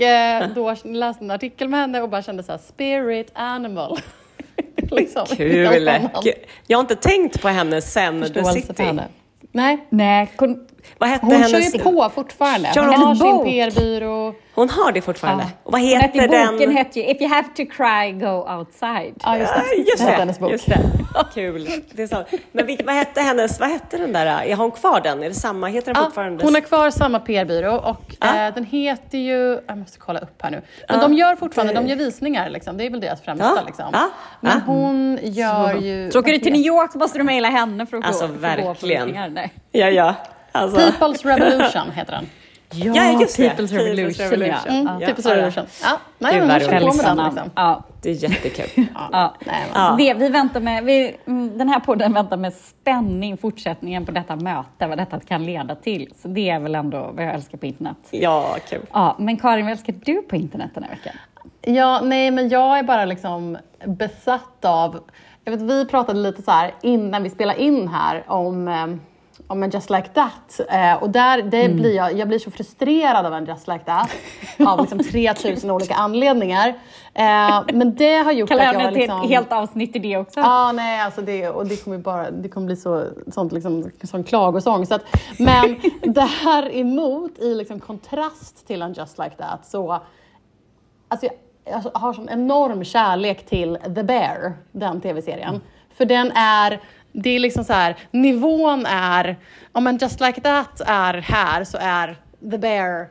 Eh, 0.00 0.48
då 0.54 0.74
läste 0.84 1.24
en 1.24 1.30
artikel 1.30 1.68
med 1.68 1.80
henne 1.80 2.02
och 2.02 2.08
bara 2.08 2.22
kände 2.22 2.42
så 2.42 2.52
här 2.52 2.58
spirit 2.58 3.30
animal. 3.32 3.98
liksom. 4.90 5.26
Kul! 5.26 5.90
Jag 6.66 6.78
har 6.78 6.80
inte 6.80 6.96
tänkt 6.96 7.42
på 7.42 7.48
henne 7.48 7.82
sen 7.82 8.22
The 8.22 8.44
City. 8.44 8.82
henne. 8.82 9.08
Nej, 9.52 9.86
Nej, 9.90 10.32
Vad 10.98 11.08
hette 11.08 11.26
hon 11.26 11.34
kör 11.34 11.38
hennes... 11.52 11.74
ju 11.74 11.78
på 11.78 12.10
fortfarande. 12.14 12.70
Kör 12.74 12.80
Hon 12.82 12.94
hon 12.94 13.04
har 13.06 13.14
sin? 13.14 13.44
PR-byrå. 13.44 14.34
Hon 14.54 14.70
har 14.70 14.92
det 14.92 15.00
fortfarande. 15.00 15.44
Ja. 15.44 15.50
Och 15.64 15.72
vad 15.72 15.80
hon 15.80 15.88
heter 15.90 16.06
hette, 16.20 16.26
den? 16.26 16.52
boken 16.54 16.76
hette 16.76 17.00
ju 17.00 17.06
If 17.10 17.20
you 17.20 17.30
have 17.30 17.48
to 17.56 17.62
cry, 17.76 18.12
go 18.12 18.56
outside. 18.58 19.14
Ja, 19.24 19.38
just 19.38 19.54
det. 19.54 19.62
Ja, 19.76 19.84
Just 19.90 19.98
det. 20.06 20.10
hennes 20.12 20.38
bok. 20.38 20.50
just 20.50 20.66
det. 20.66 20.78
Kul. 21.34 21.68
Det 21.92 22.02
är 22.02 22.06
så. 22.06 22.24
Men 22.52 22.66
vilk, 22.66 22.80
vad 22.86 22.94
hette 22.94 23.20
hennes, 23.20 23.60
vad 23.60 23.68
hette 23.68 23.96
den 23.98 24.12
där? 24.12 24.26
Är 24.44 24.54
hon 24.56 24.70
kvar 24.70 25.00
den? 25.00 25.22
Är 25.22 25.28
det 25.28 25.34
samma? 25.34 25.66
Heter 25.68 25.94
den 25.94 26.02
Ja, 26.02 26.04
fortfarande? 26.06 26.44
hon 26.44 26.54
har 26.54 26.60
kvar 26.60 26.90
samma 26.90 27.18
PR-byrå 27.20 27.72
och 27.76 28.16
Ja. 28.20 28.46
eh, 28.46 28.54
den 28.54 28.64
heter 28.64 29.18
ju, 29.18 29.60
jag 29.66 29.78
måste 29.78 29.98
kolla 29.98 30.18
upp 30.20 30.42
här 30.42 30.50
nu, 30.50 30.62
men 30.88 31.00
de 31.00 31.14
gör 31.14 31.36
fortfarande, 31.36 31.74
de 31.74 31.86
gör 31.86 31.96
visningar 31.96 32.50
liksom. 32.50 32.76
det 32.76 32.86
är 32.86 32.90
väl 32.90 33.00
deras 33.00 33.20
främsta 33.22 33.52
Ja, 33.56 33.62
liksom. 33.66 33.84
ja, 33.92 34.08
Men 34.40 34.52
ja. 34.52 34.60
hon 34.72 35.18
gör 35.22 35.74
ju... 35.74 36.10
Så 36.10 36.18
åker 36.20 36.32
du 36.32 36.38
till 36.38 36.52
New 36.52 36.62
York 36.66 36.92
så 36.92 36.98
måste 36.98 37.18
du 37.18 37.24
mejla 37.24 37.48
henne 37.48 37.86
för 37.86 37.96
att 37.96 38.04
Alltså, 38.06 38.26
gå, 38.26 38.34
för 38.38 38.48
att 38.48 38.56
gå 38.56 38.62
på 38.62 38.68
verkligen. 38.68 39.06
visningar. 39.06 39.28
Nej. 39.28 39.52
Ja, 39.72 39.88
ja. 39.90 40.14
Alltså. 40.52 40.78
People's 40.78 41.24
Revolution 41.26 41.90
heter 41.94 42.12
den. 42.12 42.26
Ja, 42.72 43.20
just 43.20 43.36
det. 43.36 43.48
People's 43.48 43.56
People's 43.56 43.76
Revolution, 43.76 44.26
Revolution. 44.30 44.74
ja. 44.74 44.90
Mm, 44.90 45.00
Ja, 45.00 45.08
People's 45.08 45.20
ja, 45.24 45.30
ja. 45.30 45.36
Revolution. 45.36 45.64
Ja, 45.82 45.98
nej, 46.18 46.32
Gud, 46.38 46.46
men 46.48 46.48
vad 46.48 46.62
hon 46.62 46.80
på 46.80 46.86
roligt. 46.86 46.96
med 47.06 47.16
den 47.16 47.24
liksom. 47.26 47.50
Ja. 47.54 47.82
Det 48.02 48.10
är 48.10 48.14
jättekul. 48.14 48.66
Ja. 49.12 49.34
Nej, 49.46 49.56
men, 49.72 49.82
Ja. 49.82 49.94
Det, 49.98 50.14
vi 50.14 50.28
väntar 50.28 50.60
med, 50.60 50.84
vi, 50.84 51.16
mm, 51.26 51.58
den 51.58 51.68
här 51.68 51.80
podden 51.80 52.12
väntar 52.12 52.36
med 52.36 52.52
spänning 52.54 53.36
fortsättningen 53.36 54.06
på 54.06 54.12
detta 54.12 54.36
möte, 54.36 54.86
vad 54.86 54.98
detta 54.98 55.20
kan 55.20 55.44
leda 55.44 55.74
till. 55.74 56.12
Så 56.22 56.28
det 56.28 56.50
är 56.50 56.58
väl 56.60 56.74
ändå 56.74 57.10
vad 57.14 57.24
jag 57.24 57.34
älskar 57.34 57.58
på 57.58 57.66
internet. 57.66 57.96
Ja, 58.10 58.56
kul. 58.68 58.80
Ja, 58.92 59.16
men 59.18 59.36
Karin, 59.36 59.64
vad 59.64 59.72
älskar 59.72 59.94
du 60.04 60.22
på 60.22 60.36
internet 60.36 60.70
den 60.74 60.82
här 60.82 60.90
veckan? 60.90 61.12
Ja, 61.62 62.00
nej, 62.04 62.30
men 62.30 62.48
jag 62.48 62.78
är 62.78 62.82
bara 62.82 63.04
liksom 63.04 63.58
besatt 63.86 64.64
av... 64.64 65.00
Jag 65.44 65.52
vet, 65.52 65.60
vi 65.62 65.84
pratade 65.86 66.18
lite 66.20 66.42
så 66.42 66.50
här 66.50 66.74
innan 66.82 67.22
vi 67.22 67.30
spelade 67.30 67.62
in 67.62 67.88
här 67.88 68.24
om, 68.26 68.68
eh, 69.50 69.52
om 69.52 69.62
en 69.62 69.70
Just 69.70 69.90
Like 69.90 70.08
That. 70.08 70.60
Eh, 70.68 71.02
och 71.02 71.10
där 71.10 71.42
det 71.42 71.64
Mm. 71.64 71.76
blir 71.76 71.94
jag, 71.96 72.12
jag 72.18 72.28
blir 72.28 72.38
så 72.38 72.50
frustrerad 72.50 73.26
av 73.26 73.34
en 73.34 73.46
Just 73.46 73.68
Like 73.68 73.84
That 73.84 74.10
av 74.66 74.80
liksom 74.80 74.98
3000 75.12 75.70
olika 75.70 75.94
anledningar. 75.94 76.68
Eh, 77.14 77.62
men 77.72 77.94
det 77.94 78.16
har 78.16 78.32
gjort 78.32 78.48
Kallar 78.48 78.66
att 78.66 78.72
jag 78.74 78.82
ett 78.84 78.94
liksom... 78.94 79.18
helt, 79.20 79.30
helt 79.32 79.52
avsnitt 79.52 79.96
i 79.96 79.98
det 79.98 80.16
också? 80.16 80.40
Ja, 80.40 80.72
nej, 80.72 81.00
alltså 81.00 81.20
det, 81.22 81.48
och 81.48 81.66
det 81.66 81.84
kommer 81.84 81.98
bara, 81.98 82.30
det 82.30 82.48
kommer 82.48 82.66
bli 82.66 82.76
så, 82.76 83.04
sånt 83.32 83.52
liksom, 83.52 83.90
sån 84.02 84.24
klagosång. 84.24 84.86
Så 84.86 84.94
att, 84.94 85.02
men 85.38 85.80
däremot, 86.02 87.38
i 87.38 87.54
liksom 87.54 87.80
kontrast 87.80 88.66
till 88.66 88.82
en 88.82 88.92
Just 88.92 89.18
Like 89.18 89.36
That, 89.36 89.66
så 89.66 90.00
alltså 91.08 91.26
jag, 91.26 91.34
jag 91.84 91.90
har 92.00 92.12
sån 92.12 92.28
enorm 92.28 92.84
kärlek 92.84 93.46
till 93.46 93.78
The 93.94 94.02
Bear, 94.02 94.52
den 94.72 95.00
tv-serien. 95.00 95.60
För 95.94 96.04
den 96.04 96.32
är, 96.34 96.80
det 97.12 97.30
är 97.30 97.38
liksom 97.38 97.64
så 97.64 97.72
här, 97.72 97.96
nivån 98.10 98.86
är, 98.86 99.36
om 99.72 99.86
en 99.86 99.98
Just 99.98 100.20
Like 100.20 100.40
That 100.40 100.80
är 100.86 101.14
här 101.14 101.64
så 101.64 101.78
är 101.80 102.16
The 102.50 102.58
Bear 102.58 103.08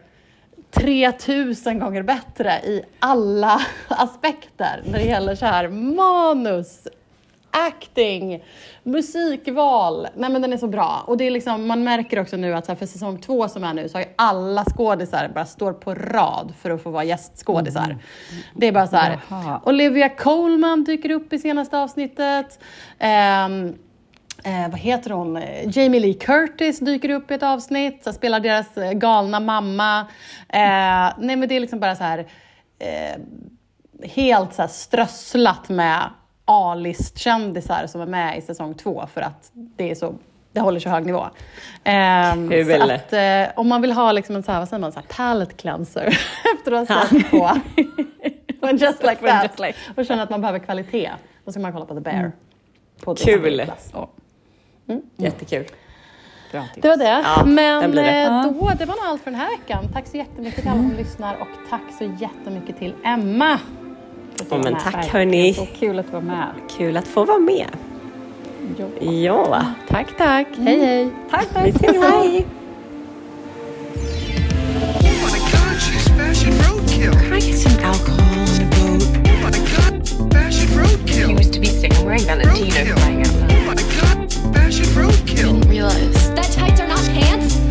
3000 0.71 1.79
gånger 1.79 2.03
bättre 2.03 2.51
i 2.51 2.83
alla 2.99 3.61
aspekter 3.87 4.83
när 4.85 4.99
det 4.99 5.05
gäller 5.05 5.35
så 5.35 5.45
här 5.45 5.67
manus, 5.67 6.87
acting, 7.51 8.43
musikval. 8.83 10.07
Nej 10.15 10.29
men 10.29 10.41
den 10.41 10.53
är 10.53 10.57
så 10.57 10.67
bra. 10.67 11.03
Och 11.07 11.17
det 11.17 11.27
är 11.27 11.31
liksom, 11.31 11.67
man 11.67 11.83
märker 11.83 12.21
också 12.21 12.37
nu 12.37 12.53
att 12.53 12.65
så 12.65 12.75
för 12.75 12.85
säsong 12.85 13.17
två 13.21 13.47
som 13.47 13.63
är 13.63 13.73
nu 13.73 13.89
så 13.89 13.97
har 13.97 14.01
ju 14.01 14.09
alla 14.15 14.65
skådisar 14.65 15.31
bara 15.33 15.45
står 15.45 15.73
på 15.73 15.95
rad 15.95 16.53
för 16.61 16.69
att 16.69 16.83
få 16.83 16.89
vara 16.89 17.03
gästskådisar. 17.03 17.97
Det 18.55 18.67
är 18.67 18.71
bara 18.71 18.87
så 18.87 18.95
här. 18.95 19.19
Olivia 19.63 20.09
Colman 20.09 20.83
dyker 20.83 21.11
upp 21.11 21.33
i 21.33 21.39
senaste 21.39 21.77
avsnittet. 21.77 22.59
Ehm, 22.99 23.75
Eh, 24.43 24.69
vad 24.69 24.79
heter 24.79 25.09
hon? 25.09 25.43
Jamie 25.65 25.99
Lee 25.99 26.13
Curtis 26.13 26.79
dyker 26.79 27.09
upp 27.09 27.31
i 27.31 27.33
ett 27.33 27.43
avsnitt, 27.43 28.03
så 28.03 28.13
spelar 28.13 28.39
deras 28.39 28.77
eh, 28.77 28.91
galna 28.91 29.39
mamma. 29.39 29.99
Eh, 30.49 31.13
nej 31.17 31.35
men 31.35 31.47
det 31.47 31.55
är 31.55 31.59
liksom 31.59 31.79
bara 31.79 31.95
så 31.95 32.03
här 32.03 32.19
eh, 32.79 33.21
helt 34.09 34.53
så 34.53 34.61
här 34.61 34.69
strösslat 34.69 35.69
med 35.69 36.09
A-listkändisar 36.45 37.87
som 37.87 38.01
är 38.01 38.05
med 38.05 38.37
i 38.37 38.41
säsong 38.41 38.73
två 38.73 39.05
för 39.13 39.21
att 39.21 39.51
det 39.53 39.91
är 39.91 39.95
så 39.95 40.15
det 40.51 40.59
håller 40.59 40.79
så 40.79 40.89
hög 40.89 41.05
nivå. 41.05 41.25
Kul. 42.49 42.65
så 42.87 42.93
att, 42.93 43.13
eh, 43.13 43.59
om 43.59 43.67
man 43.67 43.81
vill 43.81 43.91
ha 43.91 44.11
liksom 44.11 44.35
en 44.35 44.43
så 44.43 44.51
här, 44.51 44.59
vad 44.59 44.69
säger 44.69 44.81
man, 44.81 44.91
så 44.91 44.99
här 44.99 45.07
palate 45.17 45.53
cleanser 45.53 46.07
efter 46.55 46.71
att 46.71 46.89
ha 46.89 47.05
sett 47.05 47.31
på, 47.31 47.51
Just 48.71 49.03
Like 49.03 49.15
That 49.15 49.43
Just 49.43 49.59
Like- 49.59 49.75
och 49.97 50.05
känner 50.05 50.23
att 50.23 50.29
man 50.29 50.41
behöver 50.41 50.59
kvalitet, 50.59 51.11
då 51.45 51.51
ska 51.51 51.61
man 51.61 51.73
kolla 51.73 51.85
på 51.85 51.93
The 51.93 51.99
Bear. 52.01 52.31
På 53.03 53.15
Kul. 53.15 53.57
Disney 53.57 54.05
Plus. 54.89 55.03
Jättekul. 55.17 55.65
Bra 56.51 56.63
tips. 56.73 56.81
Det 56.81 56.89
var 56.89 56.97
det. 56.97 57.23
Ja, 57.23 57.43
Men 57.45 57.91
det. 57.91 58.21
eh, 58.21 58.43
då, 58.43 58.71
det 58.79 58.85
var 58.85 58.95
nog 58.95 59.05
allt 59.05 59.21
för 59.23 59.31
den 59.31 59.39
här 59.39 59.49
veckan. 59.57 59.85
Tack 59.93 60.07
så 60.07 60.17
jättemycket 60.17 60.61
till 60.61 60.69
alla 60.69 60.81
som 60.81 60.93
lyssnar 60.97 61.35
och 61.41 61.47
tack 61.69 61.81
så 61.97 62.03
jättemycket 62.19 62.79
till 62.79 62.93
Emma. 63.03 63.59
var 64.49 64.57
men 64.57 64.75
tack 64.75 65.05
hörni. 65.07 65.53
Så 65.53 65.65
kul 65.65 65.99
att 65.99 66.05
du 66.05 66.11
var 66.11 66.21
med. 66.21 66.47
Kul 66.77 66.97
att 66.97 67.07
få 67.07 67.25
vara 67.25 67.39
med. 67.39 67.67
Jo. 68.77 69.11
Ja. 69.11 69.65
Tack, 69.87 70.17
tack. 70.17 70.47
Hej, 70.57 70.79
hej. 70.79 71.09
Tack, 71.31 71.47
tack. 71.53 71.65
Vi 71.65 71.69
ses. 71.69 71.97
Hej. 71.97 72.01
Oh? 72.01 72.35
Oh. 72.35 72.59
He 81.07 81.35
to 81.51 81.59
be 81.59 81.67
sick. 81.67 81.91
Wearing 82.03 82.25
Valentino 82.25 82.95
for 82.95 83.65
my 83.65 83.75
Fruitkill. 84.99 85.61
Didn't 85.61 85.69
realize. 85.69 86.33
That 86.35 86.51
tights 86.51 86.81
are 86.81 86.87
not 86.87 86.99
pants? 87.05 87.68